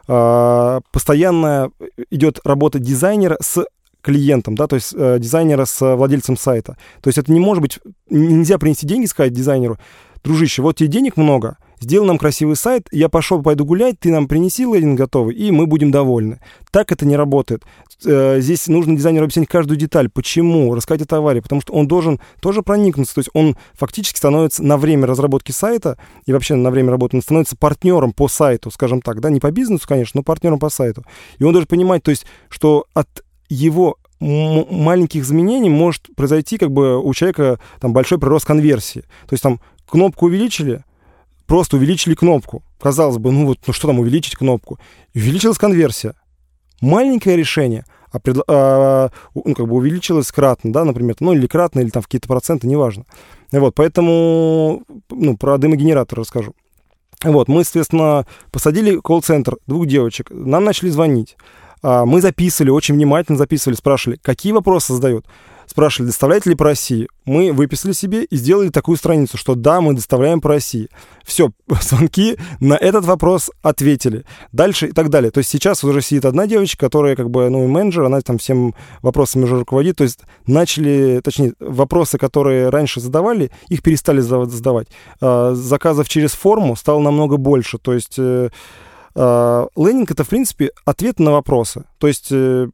[0.08, 1.70] а, постоянно
[2.10, 3.66] идет работа дизайнера с
[4.06, 6.78] клиентом, да, то есть э, дизайнера с владельцем сайта.
[7.02, 9.80] То есть это не может быть, нельзя принести деньги, сказать дизайнеру,
[10.24, 14.28] дружище, вот тебе денег много, сделай нам красивый сайт, я пошел, пойду гулять, ты нам
[14.28, 16.40] принеси лендинг готовый, и мы будем довольны.
[16.72, 17.64] Так это не работает.
[18.06, 22.20] Э, здесь нужно дизайнеру объяснить каждую деталь, почему, рассказать о товаре, потому что он должен
[22.42, 26.92] тоже проникнуться, то есть он фактически становится на время разработки сайта и вообще на время
[26.92, 30.60] работы, он становится партнером по сайту, скажем так, да, не по бизнесу, конечно, но партнером
[30.60, 31.04] по сайту.
[31.40, 37.00] И он должен понимать, то есть, что от его маленьких изменений может произойти как бы
[37.00, 39.02] у человека там большой прирост конверсии.
[39.02, 40.84] То есть там кнопку увеличили,
[41.46, 42.64] просто увеличили кнопку.
[42.80, 44.80] Казалось бы, ну вот, ну что там увеличить кнопку?
[45.14, 46.16] увеличилась конверсия.
[46.82, 51.80] Маленькое решение, а, пред, а ну, как бы увеличилось кратно, да, например, ну или кратно,
[51.80, 53.06] или там в какие-то проценты, неважно.
[53.52, 56.54] Вот, поэтому, ну, про дымогенератор расскажу.
[57.24, 61.38] Вот, мы, соответственно, посадили колл-центр двух девочек, нам начали звонить.
[61.88, 65.28] А, мы записывали, очень внимательно записывали, спрашивали, какие вопросы задают.
[65.68, 67.08] Спрашивали, доставляете ли по России.
[67.26, 70.90] Мы выписали себе и сделали такую страницу, что да, мы доставляем по России.
[71.24, 74.26] Все, звонки на этот вопрос ответили.
[74.52, 75.30] Дальше и так далее.
[75.30, 78.40] То есть сейчас уже сидит одна девочка, которая как бы, ну, и менеджер, она там
[78.40, 79.98] всем вопросами уже руководит.
[79.98, 84.88] То есть начали, точнее, вопросы, которые раньше задавали, их перестали задавать.
[85.22, 87.78] А, заказов через форму стало намного больше.
[87.78, 88.50] То есть э,
[89.16, 91.86] лендинг— это, в принципе, ответ на вопросы.
[92.00, 92.68] То есть э,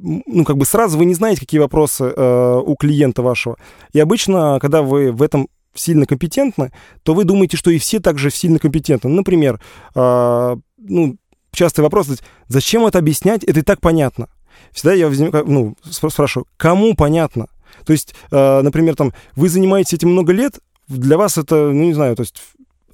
[0.00, 3.56] ну, как бы сразу вы не знаете, какие вопросы э, у клиента вашего.
[3.92, 8.30] И обычно, когда вы в этом сильно компетентны, то вы думаете, что и все также
[8.30, 9.10] сильно компетентны.
[9.10, 9.60] Например,
[9.94, 11.16] э, ну,
[11.52, 12.08] частый вопрос,
[12.48, 14.28] зачем это объяснять, это и так понятно.
[14.72, 15.10] Всегда я
[15.44, 17.46] ну, спрашиваю, кому понятно?
[17.84, 21.92] То есть, э, например, там, вы занимаетесь этим много лет, для вас это, ну, не
[21.92, 22.42] знаю, то есть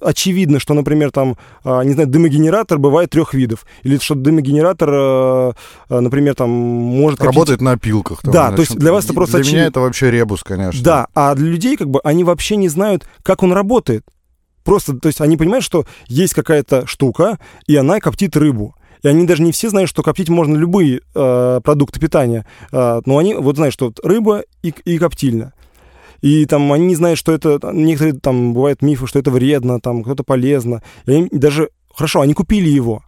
[0.05, 3.65] очевидно, что, например, там, а, не знаю, дымогенератор бывает трех видов.
[3.83, 5.53] Или что дымогенератор, а,
[5.89, 7.21] а, например, там может...
[7.21, 8.21] Работает на пилках.
[8.21, 9.55] Там, да, то есть для вас это просто Для очевид...
[9.55, 10.83] меня это вообще ребус, конечно.
[10.83, 14.05] Да, а для людей, как бы, они вообще не знают, как он работает.
[14.63, 17.37] Просто, то есть они понимают, что есть какая-то штука,
[17.67, 18.75] и она коптит рыбу.
[19.03, 22.45] И они даже не все знают, что коптить можно любые э, продукты питания.
[22.71, 25.53] Э, но они вот знают, что рыба и, и коптильня
[26.25, 30.01] и там они не знают, что это, некоторые там бывают мифы, что это вредно, там
[30.01, 30.81] кто-то полезно.
[31.05, 33.03] И они даже, хорошо, они купили его.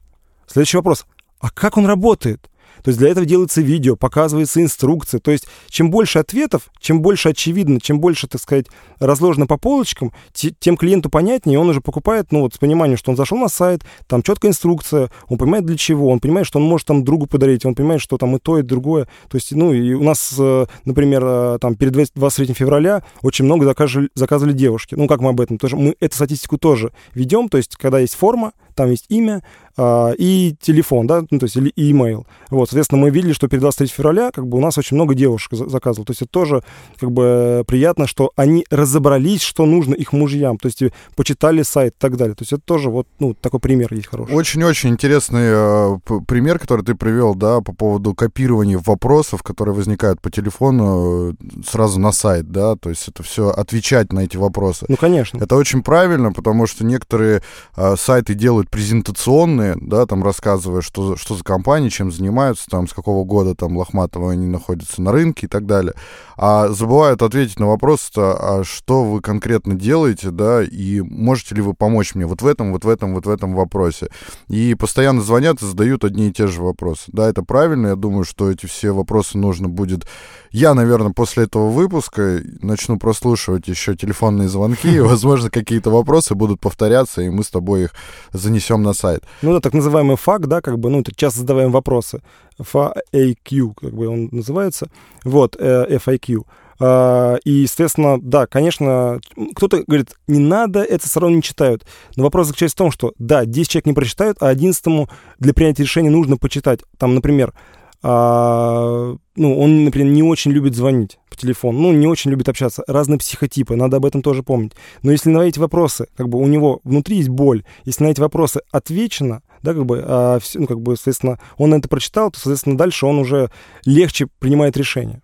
[0.45, 1.07] Следующий вопрос,
[1.39, 2.47] а как он работает?
[2.83, 5.19] То есть для этого делается видео, показывается инструкция.
[5.19, 8.67] То есть чем больше ответов, чем больше очевидно, чем больше, так сказать,
[8.99, 13.17] разложено по полочкам, тем клиенту понятнее, он уже покупает, ну вот с пониманием, что он
[13.17, 16.87] зашел на сайт, там четкая инструкция, он понимает для чего, он понимает, что он может
[16.87, 19.05] там другу подарить, он понимает, что там и то, и другое.
[19.29, 23.65] То есть, ну и у нас, э, например, э, там перед 23 февраля очень много
[23.65, 24.95] заказывали, заказывали девушки.
[24.95, 25.57] Ну как мы об этом?
[25.57, 29.43] Тоже мы эту статистику тоже ведем, то есть когда есть форма, там есть имя
[29.75, 32.25] э, и телефон, да, ну, то есть или имейл.
[32.49, 35.53] Вот, соответственно, мы видели, что перед 23 февраля как бы у нас очень много девушек
[35.53, 36.05] заказывало.
[36.05, 36.63] То есть это тоже
[36.99, 40.81] как бы приятно, что они разобрались, что нужно их мужьям, то есть
[41.15, 42.35] почитали сайт и так далее.
[42.35, 44.33] То есть это тоже вот, ну, такой пример есть хороший.
[44.33, 50.29] Очень-очень интересный э, пример, который ты привел, да, по поводу копирования вопросов, которые возникают по
[50.29, 51.33] телефону э,
[51.65, 54.85] сразу на сайт, да, то есть это все отвечать на эти вопросы.
[54.87, 55.37] Ну, конечно.
[55.43, 57.41] Это очень правильно, потому что некоторые
[57.75, 62.87] э, сайты делают делают презентационные, да, там рассказывая, что, что за компании, чем занимаются, там,
[62.87, 65.93] с какого года там Лохматова они находятся на рынке и так далее.
[66.37, 71.73] А забывают ответить на вопрос, а что вы конкретно делаете, да, и можете ли вы
[71.73, 74.07] помочь мне вот в этом, вот в этом, вот в этом вопросе.
[74.47, 77.03] И постоянно звонят и задают одни и те же вопросы.
[77.07, 80.07] Да, это правильно, я думаю, что эти все вопросы нужно будет...
[80.51, 86.59] Я, наверное, после этого выпуска начну прослушивать еще телефонные звонки, и, возможно, какие-то вопросы будут
[86.59, 87.91] повторяться, и мы с тобой их
[88.31, 89.23] занесем занесем на сайт.
[89.41, 92.21] Ну да, так называемый факт, да, как бы, ну, часто задаваем вопросы.
[92.59, 94.89] FAQ, как бы он называется.
[95.23, 96.43] Вот, э, FAQ.
[96.79, 99.19] А, и, естественно, да, конечно,
[99.55, 101.85] кто-то говорит, не надо, это все равно не читают.
[102.15, 105.07] Но вопрос заключается в том, что, да, 10 человек не прочитают, а 11
[105.39, 106.81] для принятия решения нужно почитать.
[106.97, 107.53] Там, например,
[108.03, 112.83] а, ну, он, например, не очень любит звонить по телефону, ну, не очень любит общаться.
[112.87, 114.73] Разные психотипы, надо об этом тоже помнить.
[115.03, 118.19] Но если на эти вопросы, как бы у него внутри есть боль, если на эти
[118.19, 122.77] вопросы отвечено, да, как бы, а, ну, как бы, соответственно, он это прочитал, то, соответственно,
[122.77, 123.49] дальше он уже
[123.85, 125.21] легче принимает решение.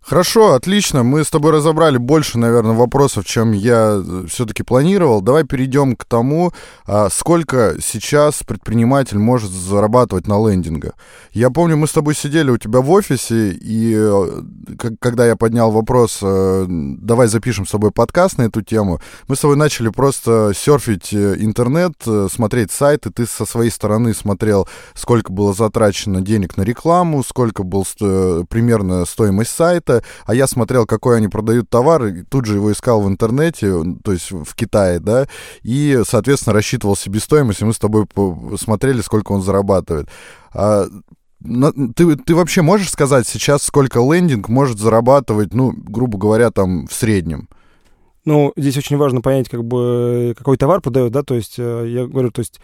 [0.00, 1.02] Хорошо, отлично.
[1.02, 5.20] Мы с тобой разобрали больше, наверное, вопросов, чем я э, все-таки планировал.
[5.20, 6.52] Давай перейдем к тому,
[6.86, 10.92] а, сколько сейчас предприниматель может зарабатывать на лендингах.
[11.32, 14.42] Я помню, мы с тобой сидели у тебя в офисе, и э,
[14.98, 19.40] когда я поднял вопрос, э, давай запишем с тобой подкаст на эту тему, мы с
[19.40, 21.92] тобой начали просто серфить интернет,
[22.32, 23.10] смотреть сайты.
[23.10, 27.84] Ты со своей стороны смотрел, сколько было затрачено денег на рекламу, сколько был
[28.48, 33.02] примерно стоимость сайта, а я смотрел, какой они продают товар, и тут же его искал
[33.02, 33.72] в интернете,
[34.04, 35.26] то есть в Китае, да,
[35.62, 38.06] и, соответственно, рассчитывал себестоимость, и мы с тобой
[38.56, 40.08] смотрели, сколько он зарабатывает.
[40.52, 40.86] А,
[41.94, 46.92] ты, ты вообще можешь сказать сейчас, сколько лендинг может зарабатывать, ну, грубо говоря, там, в
[46.92, 47.48] среднем?
[48.24, 52.06] Ну, здесь очень важно понять, как бы, какой товар продают, да, то есть, э, я
[52.06, 52.60] говорю, то есть,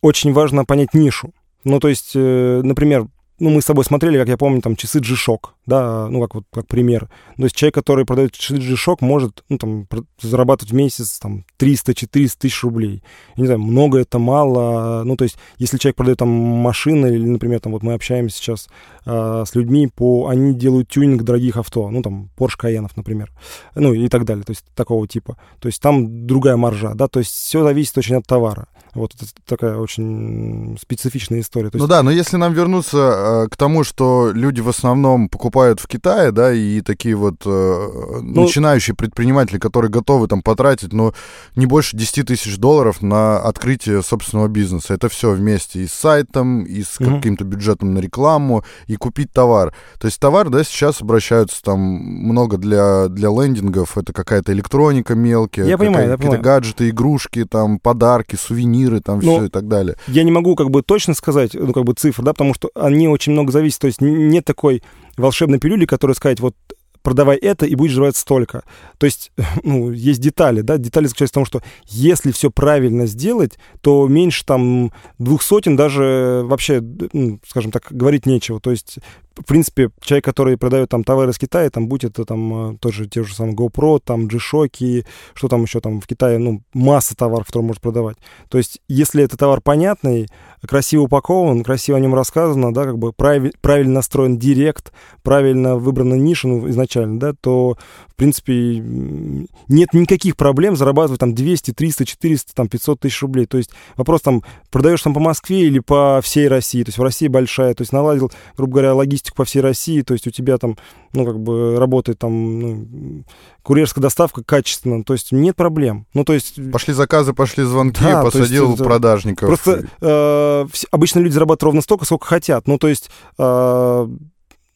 [0.00, 1.32] очень важно понять нишу.
[1.64, 3.08] Ну, то есть, э, например,
[3.38, 6.44] ну, мы с тобой смотрели, как я помню, там, часы G-Shock, да, ну, как вот,
[6.50, 7.10] как пример.
[7.36, 9.86] То есть человек, который продает G-Shock, может, ну, там,
[10.20, 13.02] зарабатывать в месяц, там, 300-400 тысяч рублей.
[13.36, 15.02] Я не знаю, много это, мало.
[15.04, 18.68] Ну, то есть, если человек продает там машины, или, например, там, вот мы общаемся сейчас
[19.04, 20.28] э, с людьми по...
[20.28, 23.30] Они делают тюнинг дорогих авто, ну, там, Porsche Cayenne, например,
[23.74, 25.36] ну, и так далее, то есть, такого типа.
[25.60, 28.68] То есть, там другая маржа, да, то есть, все зависит очень от товара.
[28.94, 31.70] Вот это такая очень специфичная история.
[31.70, 31.82] То есть...
[31.82, 35.86] Ну да, но если нам вернуться э, к тому, что люди в основном покупают в
[35.86, 38.42] Китае, да, и такие вот э, ну...
[38.42, 41.12] начинающие предприниматели, которые готовы там потратить, ну,
[41.56, 44.94] не больше 10 тысяч долларов на открытие собственного бизнеса.
[44.94, 47.16] Это все вместе и с сайтом, и с mm-hmm.
[47.16, 49.74] каким-то бюджетом на рекламу, и купить товар.
[49.98, 55.66] То есть товар, да, сейчас обращаются там много для, для лендингов, это какая-то электроника мелкая,
[55.66, 56.42] я понимаю, я какие-то понимаю.
[56.42, 59.96] гаджеты, игрушки, там, подарки, сувениры там ну, все и так далее.
[60.06, 63.08] Я не могу как бы точно сказать, ну, как бы цифр, да, потому что они
[63.08, 63.80] очень много зависят.
[63.80, 64.82] То есть нет такой
[65.18, 66.54] волшебной пилюли, которая сказать, вот
[67.02, 68.64] продавай это, и будешь жрать столько.
[68.98, 73.58] То есть, ну, есть детали, да, детали заключаются в том, что если все правильно сделать,
[73.80, 78.60] то меньше там двух сотен даже вообще, ну, скажем так, говорить нечего.
[78.60, 78.98] То есть
[79.40, 83.06] в принципе, человек, который продает там товары из Китая, там, будь это там э, тоже
[83.06, 87.46] те же самые GoPro, там, G-Shock, что там еще там в Китае, ну, масса товаров,
[87.46, 88.16] которые может продавать.
[88.48, 90.28] То есть, если это товар понятный,
[90.66, 96.14] красиво упакован, красиво о нем рассказано, да, как бы правиль, правильно настроен директ, правильно выбрана
[96.14, 97.76] ниша ну, изначально, да, то,
[98.08, 103.46] в принципе, нет никаких проблем зарабатывать там 200, 300, 400, там 500 тысяч рублей.
[103.46, 107.02] То есть, вопрос там, продаешь там по Москве или по всей России, то есть в
[107.02, 110.30] России большая, то есть наладил, грубо говоря, логистику логистику по всей России, то есть у
[110.30, 110.76] тебя там,
[111.12, 113.24] ну, как бы работает там ну,
[113.62, 116.06] курьерская доставка качественно, то есть нет проблем.
[116.14, 116.58] Ну, то есть...
[116.72, 119.48] Пошли заказы, пошли звонки, да, посадил есть, продажников.
[119.48, 122.66] Просто э, обычно люди зарабатывают ровно столько, сколько хотят.
[122.66, 123.10] Ну, то есть...
[123.38, 124.08] Э,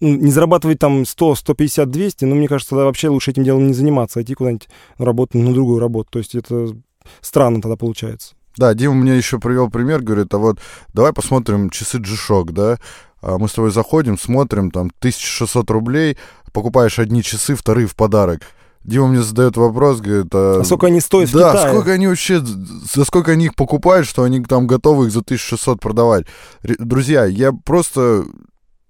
[0.00, 3.68] ну, не зарабатывать там 100, 150, 200, но мне кажется, тогда вообще лучше этим делом
[3.68, 6.10] не заниматься, а идти куда-нибудь работать на другую работу.
[6.10, 6.74] То есть это
[7.20, 8.34] странно тогда получается.
[8.56, 10.58] Да, Дима мне еще привел пример, говорит, а вот
[10.92, 12.78] давай посмотрим часы G-Shock, да,
[13.22, 16.18] мы с тобой заходим, смотрим, там, 1600 рублей,
[16.52, 18.42] покупаешь одни часы, вторые в подарок.
[18.84, 20.34] Дима мне задает вопрос, говорит...
[20.34, 21.72] А, а сколько они стоят да, в Китае?
[21.72, 22.40] сколько они вообще...
[22.40, 26.26] За сколько они их покупают, что они там готовы их за 1600 продавать?
[26.62, 28.24] Друзья, я просто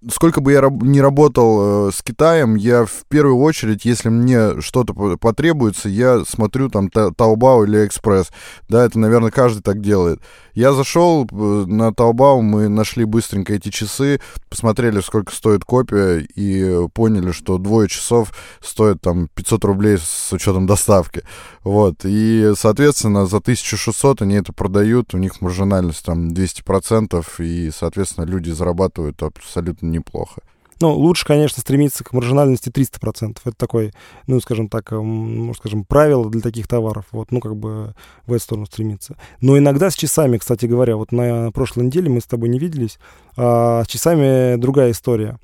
[0.09, 4.93] сколько бы я не работал э, с Китаем, я в первую очередь, если мне что-то
[5.17, 8.27] потребуется, я смотрю там Taobao или Express.
[8.69, 10.21] Да, это, наверное, каждый так делает.
[10.53, 16.87] Я зашел э, на Taobao, мы нашли быстренько эти часы, посмотрели, сколько стоит копия, и
[16.93, 21.23] поняли, что двое часов стоит там 500 рублей с учетом доставки.
[21.63, 22.03] Вот.
[22.03, 28.49] И, соответственно, за 1600 они это продают, у них маржинальность там 200%, и, соответственно, люди
[28.49, 30.41] зарабатывают абсолютно неплохо.
[30.81, 33.37] Ну, лучше, конечно, стремиться к маржинальности 300%.
[33.45, 33.93] Это такой,
[34.27, 37.05] ну, скажем так, можно скажем, правило для таких товаров.
[37.11, 37.95] Вот, ну, как бы
[38.25, 39.15] в эту сторону стремиться.
[39.39, 42.99] Но иногда с часами, кстати говоря, вот на прошлой неделе мы с тобой не виделись,
[43.37, 45.39] а с часами другая история.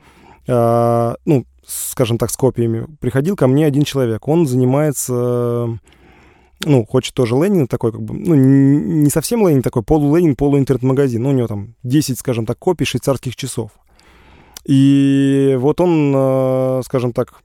[0.50, 2.88] А, ну, скажем так, с копиями.
[3.00, 5.80] Приходил ко мне один человек, он занимается
[6.66, 11.22] ну, хочет тоже лендинг такой, как бы, ну, не совсем лендинг такой, полулендинг, полуинтернет-магазин.
[11.22, 13.72] Ну, у него там 10, скажем так, копий швейцарских часов.
[14.66, 17.42] И вот он, э, скажем так,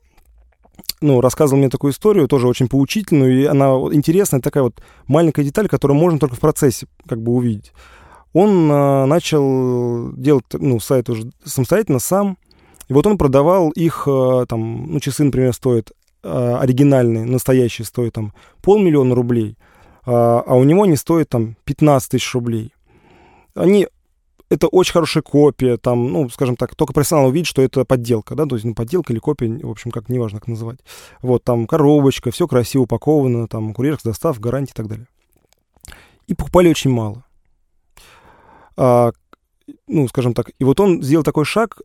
[1.00, 5.68] ну, рассказывал мне такую историю, тоже очень поучительную, и она интересная, такая вот маленькая деталь,
[5.68, 7.72] которую можно только в процессе как бы увидеть.
[8.32, 12.36] Он а, начал делать, ну, сайт уже самостоятельно сам,
[12.88, 15.92] и вот он продавал их, а, там, ну, часы, например, стоят
[16.24, 19.56] а, оригинальные, настоящие стоят там полмиллиона рублей,
[20.06, 22.72] а, а у него они стоят там 15 тысяч рублей.
[23.54, 23.88] Они
[24.50, 28.46] это очень хорошая копия, там, ну, скажем так, только профессионал увидит, что это подделка, да,
[28.46, 30.78] то есть, ну, подделка или копия, в общем, как, неважно, как называть.
[31.22, 35.06] Вот, там, коробочка, все красиво упаковано, там, курьерская доставка, гарантия и так далее.
[36.26, 37.24] И покупали очень мало.
[38.76, 39.12] А,
[39.86, 41.80] ну, скажем так, и вот он сделал такой шаг,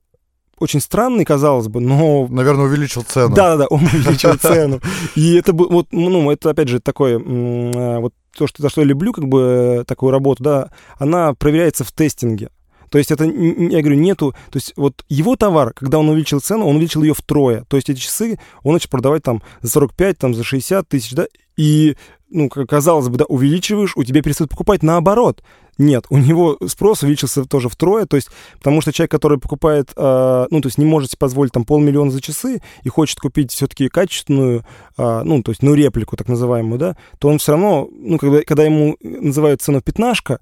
[0.59, 2.27] очень странный, казалось бы, но...
[2.29, 3.35] Наверное, увеличил цену.
[3.35, 4.79] Да-да-да, он увеличил цену.
[5.15, 8.87] И это, вот, ну, это, опять же, такое, а, вот то, что, за что я
[8.87, 12.49] люблю, как бы, такую работу, да, она проверяется в тестинге.
[12.89, 14.33] То есть это, я говорю, нету...
[14.49, 17.63] То есть вот его товар, когда он увеличил цену, он увеличил ее втрое.
[17.67, 21.27] То есть эти часы он начал продавать там за 45, там за 60 тысяч, да,
[21.55, 21.95] и,
[22.29, 25.43] ну, казалось бы, да, увеличиваешь, у тебя перестают покупать наоборот.
[25.79, 28.27] Нет, у него спрос увеличился тоже втрое, то есть,
[28.57, 32.11] потому что человек, который покупает, э, ну, то есть не может себе позволить там полмиллиона
[32.11, 34.65] за часы и хочет купить все-таки качественную,
[34.97, 38.41] э, ну, то есть, ну, реплику так называемую, да, то он все равно, ну, когда,
[38.41, 40.41] когда ему называют цену пятнашка,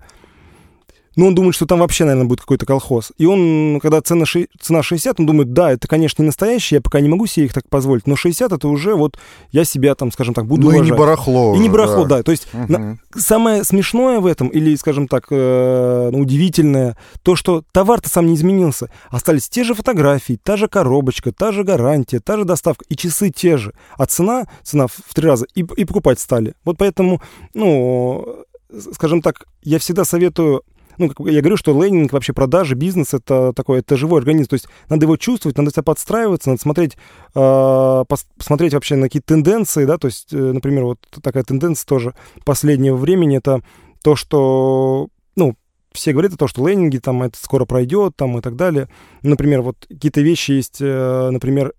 [1.18, 3.12] но он думает, что там вообще, наверное, будет какой-то колхоз.
[3.18, 6.82] И он, когда цена, ши, цена 60, он думает, да, это, конечно, не настоящий, я
[6.82, 9.18] пока не могу себе их так позволить, но 60 это уже вот
[9.52, 10.88] я себя там, скажем так, буду ну, уважать.
[10.88, 11.56] и не барахло.
[11.56, 12.18] И не барахло, да.
[12.18, 12.24] да.
[12.24, 12.72] То есть угу.
[12.72, 18.28] на, самое смешное в этом, или, скажем так, э, ну, удивительное, то, что товар-то сам
[18.28, 18.92] не изменился.
[19.10, 23.32] Остались те же фотографии, та же коробочка, та же гарантия, та же доставка, и часы
[23.32, 23.74] те же.
[23.98, 26.54] А цена, цена в три раза, и, и покупать стали.
[26.64, 27.24] Вот поэтому,
[27.56, 28.46] ну,
[28.94, 30.62] скажем так, я всегда советую
[30.98, 34.54] ну, как я говорю, что лендинг, вообще продажи, бизнес, это такой, это живой организм, то
[34.56, 36.98] есть надо его чувствовать, надо себя подстраиваться, надо смотреть,
[37.36, 38.04] э,
[38.38, 42.96] посмотреть вообще на какие-то тенденции, да, то есть, э, например, вот такая тенденция тоже последнего
[42.96, 43.62] времени, это
[44.04, 45.56] то, что, ну,
[45.94, 48.88] все говорят о том, что лендинги, там, это скоро пройдет, там, и так далее.
[49.24, 51.74] Например, вот какие-то вещи есть, э, например,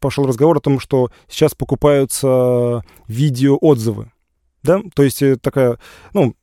[0.00, 4.12] пошел разговор о том, что сейчас покупаются видеоотзывы,
[4.62, 5.78] да, то есть э, такая,
[6.12, 6.34] ну,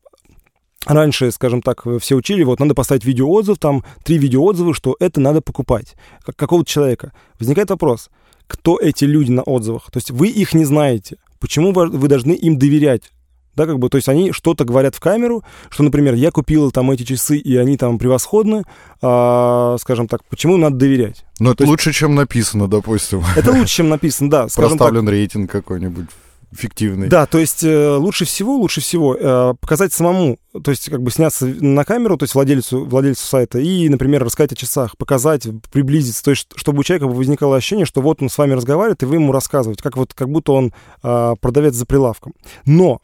[0.86, 5.42] Раньше, скажем так, все учили, вот надо поставить видеоотзыв, там три видеоотзыва, что это надо
[5.42, 5.96] покупать.
[6.26, 7.14] Как какого-то человека.
[7.40, 8.10] Возникает вопрос,
[8.48, 9.90] кто эти люди на отзывах?
[9.92, 11.18] То есть вы их не знаете.
[11.40, 13.12] Почему вы должны им доверять?
[13.56, 16.90] Да, как бы, то есть они что-то говорят в камеру, что, например, я купил там
[16.90, 18.64] эти часы, и они там превосходны,
[19.02, 21.24] а, скажем так, почему надо доверять?
[21.40, 22.00] Ну, это то лучше, есть...
[22.00, 23.24] чем написано, допустим.
[23.36, 24.48] Это лучше, чем написано, да.
[24.56, 25.12] Проставлен так.
[25.12, 26.08] рейтинг какой-нибудь
[26.56, 27.08] фиктивный.
[27.08, 31.12] Да, то есть э, лучше всего, лучше всего э, показать самому, то есть как бы
[31.12, 36.24] сняться на камеру, то есть владельцу, владельцу сайта, и, например, рассказать о часах, показать, приблизиться,
[36.24, 39.16] то есть чтобы у человека возникало ощущение, что вот он с вами разговаривает, и вы
[39.16, 40.74] ему рассказываете, как вот как будто он
[41.04, 42.34] э, продавец за прилавком.
[42.66, 43.00] Но,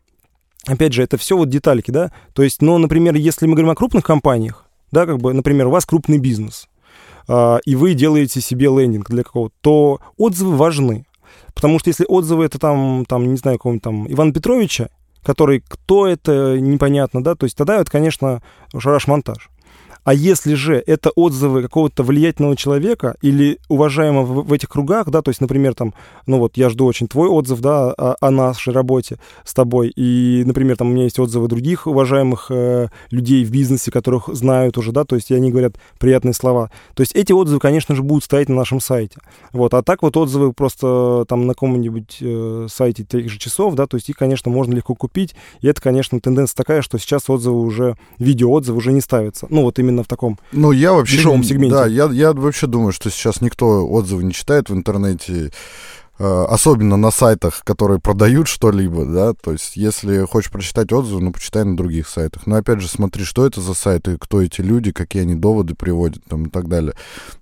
[0.65, 3.75] опять же, это все вот детальки, да, то есть, ну, например, если мы говорим о
[3.75, 6.67] крупных компаниях, да, как бы, например, у вас крупный бизнес,
[7.27, 11.05] э, и вы делаете себе лендинг для какого-то, то отзывы важны.
[11.53, 14.89] Потому что если отзывы это там, там не знаю, какого-нибудь там Ивана Петровича,
[15.23, 18.41] который кто это, непонятно, да, то есть тогда это, конечно,
[18.77, 19.49] шараш-монтаж.
[20.09, 25.21] А если же это отзывы какого-то влиятельного человека или уважаемого в, в этих кругах, да,
[25.21, 25.93] то есть, например, там,
[26.25, 30.41] ну вот я жду очень твой отзыв, да, о, о нашей работе с тобой, и,
[30.47, 34.91] например, там у меня есть отзывы других уважаемых э, людей в бизнесе, которых знают уже,
[34.93, 36.71] да, то есть и они говорят приятные слова.
[36.95, 39.19] То есть эти отзывы, конечно же, будут стоять на нашем сайте.
[39.53, 43.85] Вот, а так вот отзывы просто там на каком-нибудь э, сайте тех же часов, да,
[43.85, 47.61] то есть их, конечно, можно легко купить, и это, конечно, тенденция такая, что сейчас отзывы
[47.61, 49.45] уже, видеоотзывы уже не ставятся.
[49.51, 51.75] Ну вот именно именно в таком ну, я вообще, дешевом сегменте.
[51.75, 55.51] Да, я, я вообще думаю, что сейчас никто отзывы не читает в интернете.
[56.21, 61.31] Э, особенно на сайтах, которые продают что-либо, да, то есть если хочешь прочитать отзывы, ну,
[61.31, 62.45] почитай на других сайтах.
[62.45, 66.21] Но опять же, смотри, что это за сайты, кто эти люди, какие они доводы приводят
[66.25, 66.93] там и так далее.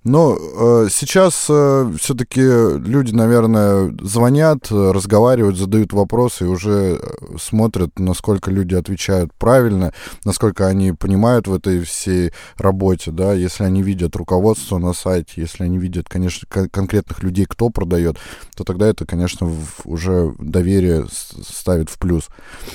[0.03, 7.97] Но э, сейчас э, все-таки люди, наверное, звонят, разговаривают, задают вопросы и уже э, смотрят,
[7.97, 9.91] насколько люди отвечают правильно,
[10.23, 15.63] насколько они понимают в этой всей работе, да, если они видят руководство на сайте, если
[15.63, 18.17] они видят, конечно, конкретных людей, кто продает,
[18.55, 19.49] то тогда это, конечно,
[19.85, 22.27] уже доверие ставит в плюс.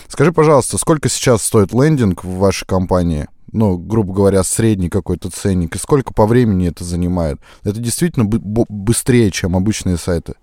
[0.08, 3.28] Скажи, пожалуйста, сколько сейчас стоит лендинг в вашей компании?
[3.54, 7.38] ну, грубо говоря, средний какой-то ценник, и сколько по времени это занимает?
[7.64, 10.36] Это действительно быстрее, чем обычные сайты?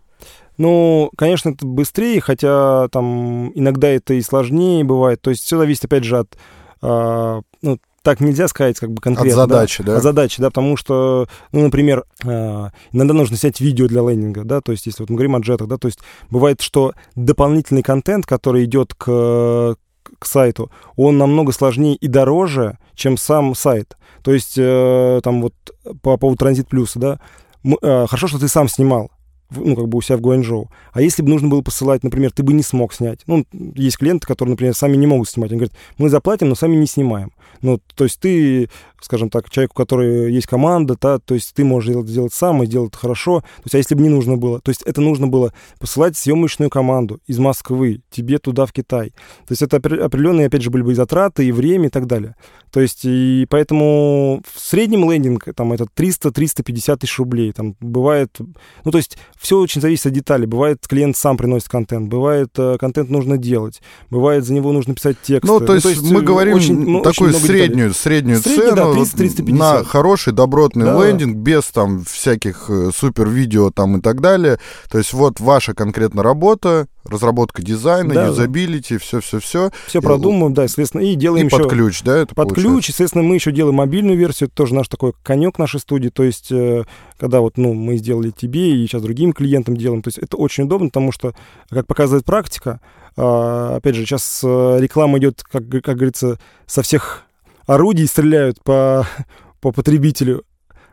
[0.60, 5.22] Ну, конечно, это быстрее, хотя там иногда это и сложнее бывает.
[5.22, 6.38] То есть все зависит, опять же, от,
[6.84, 9.44] э, ну, так нельзя сказать как бы конкретно.
[9.44, 9.94] От задачи, да?
[9.94, 9.98] да?
[9.98, 14.62] От задачи, да, потому что, ну, например, э, иногда нужно снять видео для лендинга, да,
[14.62, 18.26] то есть если вот мы говорим о джетах, да, то есть бывает, что дополнительный контент,
[18.26, 19.76] который идет к,
[20.20, 23.96] к сайту, он намного сложнее и дороже, чем сам сайт.
[24.24, 25.54] То есть э, там вот
[26.02, 27.20] по поводу Транзит Плюса, да,
[27.64, 29.12] мы, э, хорошо, что ты сам снимал,
[29.52, 30.70] ну, как бы у себя в Гуанчжоу.
[30.94, 33.22] А если бы нужно было посылать, например, ты бы не смог снять.
[33.28, 35.52] Ну, есть клиенты, которые, например, сами не могут снимать.
[35.52, 37.32] Они говорят, мы заплатим, но сами не снимаем.
[37.62, 38.70] Ну, то есть ты,
[39.02, 42.64] скажем так, человек, у которого есть команда, да, то есть ты можешь это сделать сам
[42.64, 43.42] и делать хорошо.
[43.42, 44.62] То есть, а если бы не нужно было?
[44.62, 49.10] То есть это нужно было посылать съемочную команду из Москвы тебе туда, в Китай.
[49.48, 52.36] То есть это определенные, опять же, были бы и затраты, и время, и так далее.
[52.72, 57.52] То есть, и поэтому в среднем лендинг, там, это 300-350 тысяч рублей.
[57.52, 58.38] Там бывает,
[58.86, 60.46] ну, то есть все очень зависит от деталей.
[60.46, 65.18] Бывает, клиент сам приносит контент, бывает, э, контент нужно делать, бывает, за него нужно писать
[65.24, 65.48] текст.
[65.48, 68.76] Ну, то есть, ну, то есть мы говорим очень, ну, такую очень среднюю, среднюю цену
[68.76, 71.06] да, 30 на хороший добротный да.
[71.06, 74.60] лендинг, без там всяких э, супер видео там и так далее.
[74.92, 79.72] То есть вот ваша конкретно работа, разработка дизайна, да, юзабилити, все-все-все.
[79.88, 81.64] Все продумываем, да, соответственно, и делаем и еще...
[81.64, 82.74] под ключ, да, это Под получается?
[82.74, 86.24] ключ, естественно, мы еще делаем мобильную версию, это тоже наш такой конек нашей студии, то
[86.24, 86.84] есть э,
[87.18, 90.66] когда вот, ну, мы сделали тебе и сейчас другим клиентам делаем, то есть это очень
[90.66, 91.34] удобно, потому что,
[91.70, 92.80] как показывает практика,
[93.18, 97.24] а, опять же, сейчас э, реклама идет, как, как говорится, со всех
[97.66, 99.06] орудий стреляют по,
[99.62, 100.44] по потребителю.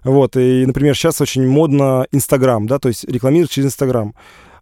[0.05, 4.15] Вот, и, например, сейчас очень модно Инстаграм, да, то есть рекламировать через Инстаграм.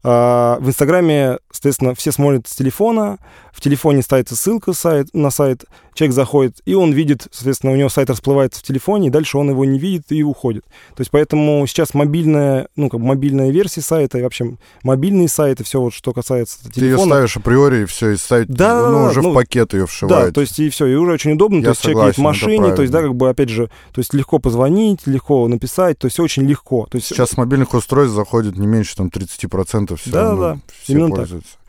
[0.06, 3.18] А, в Инстаграме, соответственно, все смотрят с телефона,
[3.54, 7.88] в телефоне ставится ссылка сайт, на сайт, человек заходит, и он видит, соответственно, у него
[7.88, 10.64] сайт расплывается в телефоне, и дальше он его не видит и уходит.
[10.94, 15.64] То есть поэтому сейчас мобильная, ну, как бы мобильная версия сайта, и вообще мобильные сайты,
[15.64, 16.74] все вот, что касается телефона.
[16.74, 19.86] Ты ее ставишь априори, и все, и сайт, да, ну, уже ну, в пакет ее
[19.86, 20.26] вшивают.
[20.26, 22.18] Да, то есть и все, и уже очень удобно, Я то есть согласен, человек едет
[22.18, 25.98] в машине, то есть, да, как бы, опять же, то есть легко позвонить, легко написать,
[25.98, 26.86] то есть очень легко.
[26.90, 27.08] То есть...
[27.08, 31.10] Сейчас с мобильных устройств заходит не меньше, там, 30% все да, равно, да, все именно
[31.10, 31.52] пользуются.
[31.52, 31.64] Так.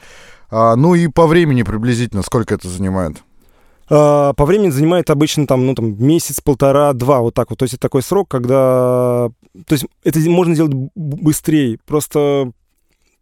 [0.52, 3.18] А, ну и по времени приблизительно сколько это занимает?
[3.90, 7.60] А, по времени занимает обычно там, ну, там месяц, полтора, два, вот так вот.
[7.60, 9.30] То есть это такой срок, когда...
[9.68, 11.80] То есть это можно сделать быстрее.
[11.86, 12.52] Просто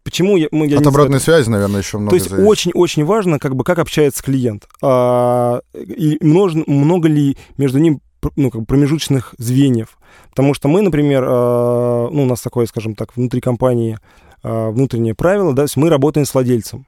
[0.04, 1.38] Почему я, ну, я От обратной знаю.
[1.38, 4.68] связи, наверное, еще много То есть очень-очень важно, как бы, как общается клиент.
[4.82, 8.00] А, и много, много ли между ним
[8.36, 9.98] ну, как бы промежуточных звеньев.
[10.30, 13.98] Потому что мы, например, а, ну, у нас такое, скажем так, внутри компании
[14.44, 16.86] внутреннее правило, да, то есть мы работаем с владельцем.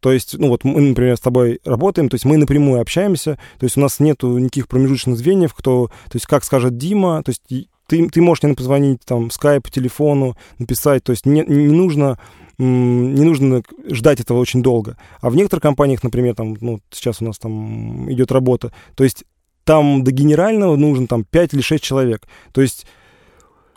[0.00, 3.64] То есть, ну вот мы, например, с тобой работаем, то есть мы напрямую общаемся, то
[3.64, 7.42] есть у нас нету никаких промежуточных звеньев, кто, то есть как скажет Дима, то есть
[7.86, 12.18] ты, ты можешь мне позвонить там в скайп, телефону, написать, то есть не, не нужно
[12.58, 14.98] не нужно ждать этого очень долго.
[15.22, 19.24] А в некоторых компаниях, например, там, ну, сейчас у нас там идет работа, то есть
[19.64, 22.26] там до генерального нужно там 5 или 6 человек.
[22.52, 22.86] То есть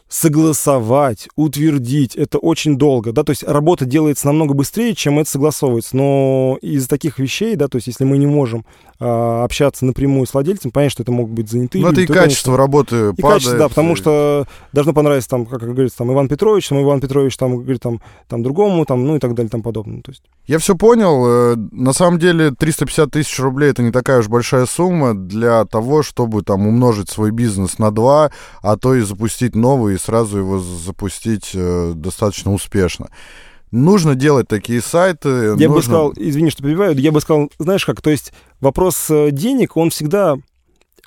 [0.07, 5.95] согласовать, утвердить, это очень долго, да, то есть работа делается намного быстрее, чем это согласовывается,
[5.97, 8.65] но из таких вещей, да, то есть если мы не можем
[8.99, 12.51] а, общаться напрямую с владельцем, понятно, что это могут быть занятые Ну, это и качество
[12.51, 13.33] конечно, работы и падает.
[13.33, 17.35] Качество, да, потому что должно понравиться, там, как говорится, там, Иван Петрович, там, Иван Петрович,
[17.35, 20.23] там, говорит, там, там, другому, там, ну, и так далее, там, подобное, то есть.
[20.47, 24.65] Я все понял, э, на самом деле 350 тысяч рублей это не такая уж большая
[24.65, 28.31] сумма для того, чтобы, там, умножить свой бизнес на два,
[28.61, 33.09] а то и запустить новый сразу его запустить э, достаточно успешно.
[33.71, 35.29] Нужно делать такие сайты.
[35.29, 35.69] Я нужно...
[35.69, 39.77] бы сказал, извини, что перебиваю, я бы сказал, знаешь как, то есть вопрос э, денег,
[39.77, 40.37] он всегда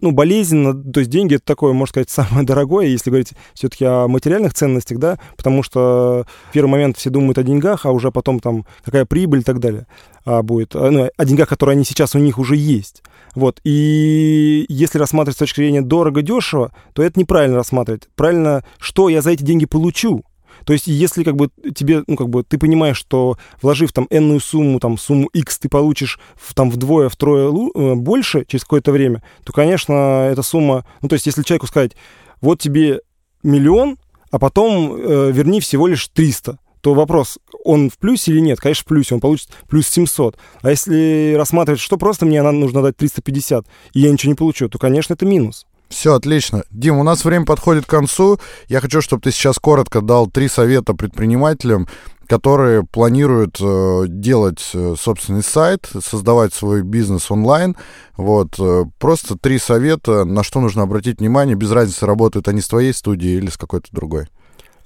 [0.00, 4.08] ну, болезненно, то есть деньги это такое, можно сказать, самое дорогое, если говорить все-таки о
[4.08, 8.40] материальных ценностях, да, потому что в первый момент все думают о деньгах, а уже потом
[8.40, 9.86] там какая прибыль и так далее
[10.24, 13.02] а, будет, а, ну, о деньгах, которые они сейчас у них уже есть.
[13.34, 18.08] Вот, и если рассматривать с точки зрения дорого-дешево, то это неправильно рассматривать.
[18.14, 20.24] Правильно, что я за эти деньги получу,
[20.66, 24.40] то есть, если как бы тебе, ну, как бы ты понимаешь, что вложив там энную
[24.40, 29.22] сумму, там, сумму X ты получишь в, там вдвое, втрое э, больше через какое-то время,
[29.44, 30.84] то, конечно, эта сумма...
[31.02, 31.92] Ну, то есть, если человеку сказать,
[32.40, 33.00] вот тебе
[33.44, 33.96] миллион,
[34.32, 38.58] а потом э, верни всего лишь 300, то вопрос, он в плюсе или нет?
[38.58, 40.36] Конечно, в плюсе, он получит плюс 700.
[40.62, 44.78] А если рассматривать, что просто мне нужно дать 350, и я ничего не получу, то,
[44.78, 45.64] конечно, это минус.
[45.88, 46.64] Все, отлично.
[46.70, 48.38] Дим, у нас время подходит к концу.
[48.68, 51.86] Я хочу, чтобы ты сейчас коротко дал три совета предпринимателям,
[52.26, 57.76] которые планируют э, делать э, собственный сайт, создавать свой бизнес онлайн.
[58.16, 62.68] Вот, э, просто три совета, на что нужно обратить внимание, без разницы, работают они с
[62.68, 64.26] твоей студией или с какой-то другой.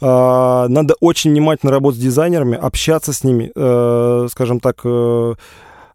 [0.03, 5.35] А, надо очень внимательно работать с дизайнерами, общаться с ними, э, скажем так, э,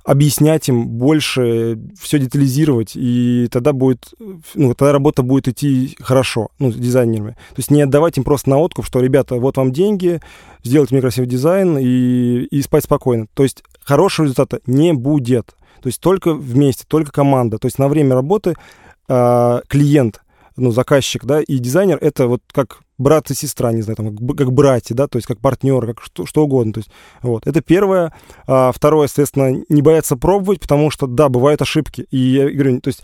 [0.06, 4.14] объяснять им больше, все детализировать, и тогда будет,
[4.54, 7.32] ну, тогда работа будет идти хорошо, ну, с дизайнерами.
[7.32, 10.22] То есть не отдавать им просто на откуп, что, ребята, вот вам деньги,
[10.64, 13.26] сделайте мне красивый дизайн и, и спать спокойно.
[13.34, 15.56] То есть хорошего результата не будет.
[15.82, 17.58] То есть только вместе, только команда.
[17.58, 18.54] То есть на время работы
[19.08, 20.22] э, клиент,
[20.56, 24.52] ну, заказчик, да, и дизайнер— это вот как брат и сестра, не знаю, там, как,
[24.52, 26.74] братья, да, то есть как партнеры, как что, что угодно.
[26.74, 26.92] То есть,
[27.22, 28.14] вот, это первое.
[28.48, 32.08] А, второе, соответственно, не бояться пробовать, потому что, да, бывают ошибки.
[32.12, 33.04] И я говорю, то есть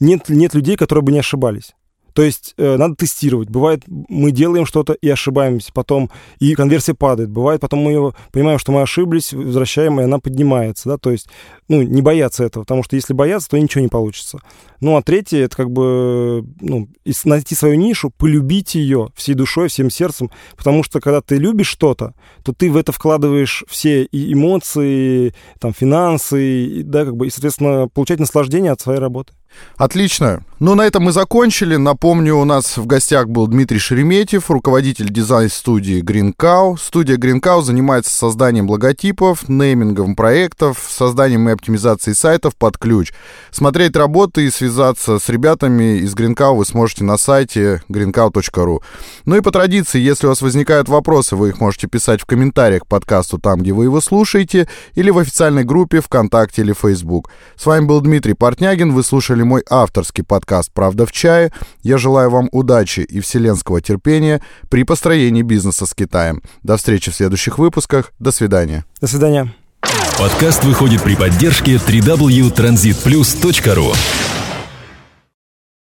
[0.00, 1.74] нет, нет людей, которые бы не ошибались.
[2.14, 3.48] То есть э, надо тестировать.
[3.48, 7.30] Бывает, мы делаем что-то и ошибаемся, потом и конверсия падает.
[7.30, 11.28] Бывает, потом мы понимаем, что мы ошиблись, возвращаем, и она поднимается, да, то есть,
[11.68, 14.40] ну, не бояться этого, потому что если бояться, то ничего не получится.
[14.80, 16.88] Ну, а третье, это как бы, ну,
[17.24, 22.14] найти свою нишу, полюбить ее всей душой, всем сердцем, потому что когда ты любишь что-то,
[22.44, 27.30] то ты в это вкладываешь все и эмоции, там, финансы, и, да, как бы, и,
[27.30, 29.32] соответственно, получать наслаждение от своей работы.
[29.76, 30.44] Отлично.
[30.60, 31.74] Ну, на этом мы закончили.
[31.74, 36.76] Напомню, у нас в гостях был Дмитрий Шереметьев, руководитель дизайн-студии Green Cow.
[36.80, 43.12] Студия Green Cow занимается созданием логотипов, неймингом проектов, созданием и оптимизацией сайтов под ключ.
[43.50, 48.82] Смотреть работы и связаться с ребятами из Green Cow вы сможете на сайте greencow.ru.
[49.24, 52.82] Ну и по традиции, если у вас возникают вопросы, вы их можете писать в комментариях
[52.82, 57.30] к подкасту там, где вы его слушаете, или в официальной группе ВКонтакте или Facebook.
[57.56, 58.92] С вами был Дмитрий Портнягин.
[58.92, 61.52] Вы слушали слушали мой авторский подкаст «Правда в чае».
[61.82, 66.42] Я желаю вам удачи и вселенского терпения при построении бизнеса с Китаем.
[66.62, 68.12] До встречи в следующих выпусках.
[68.18, 68.84] До свидания.
[69.00, 69.52] До свидания.
[70.18, 74.41] Подкаст выходит при поддержке www.transitplus.ru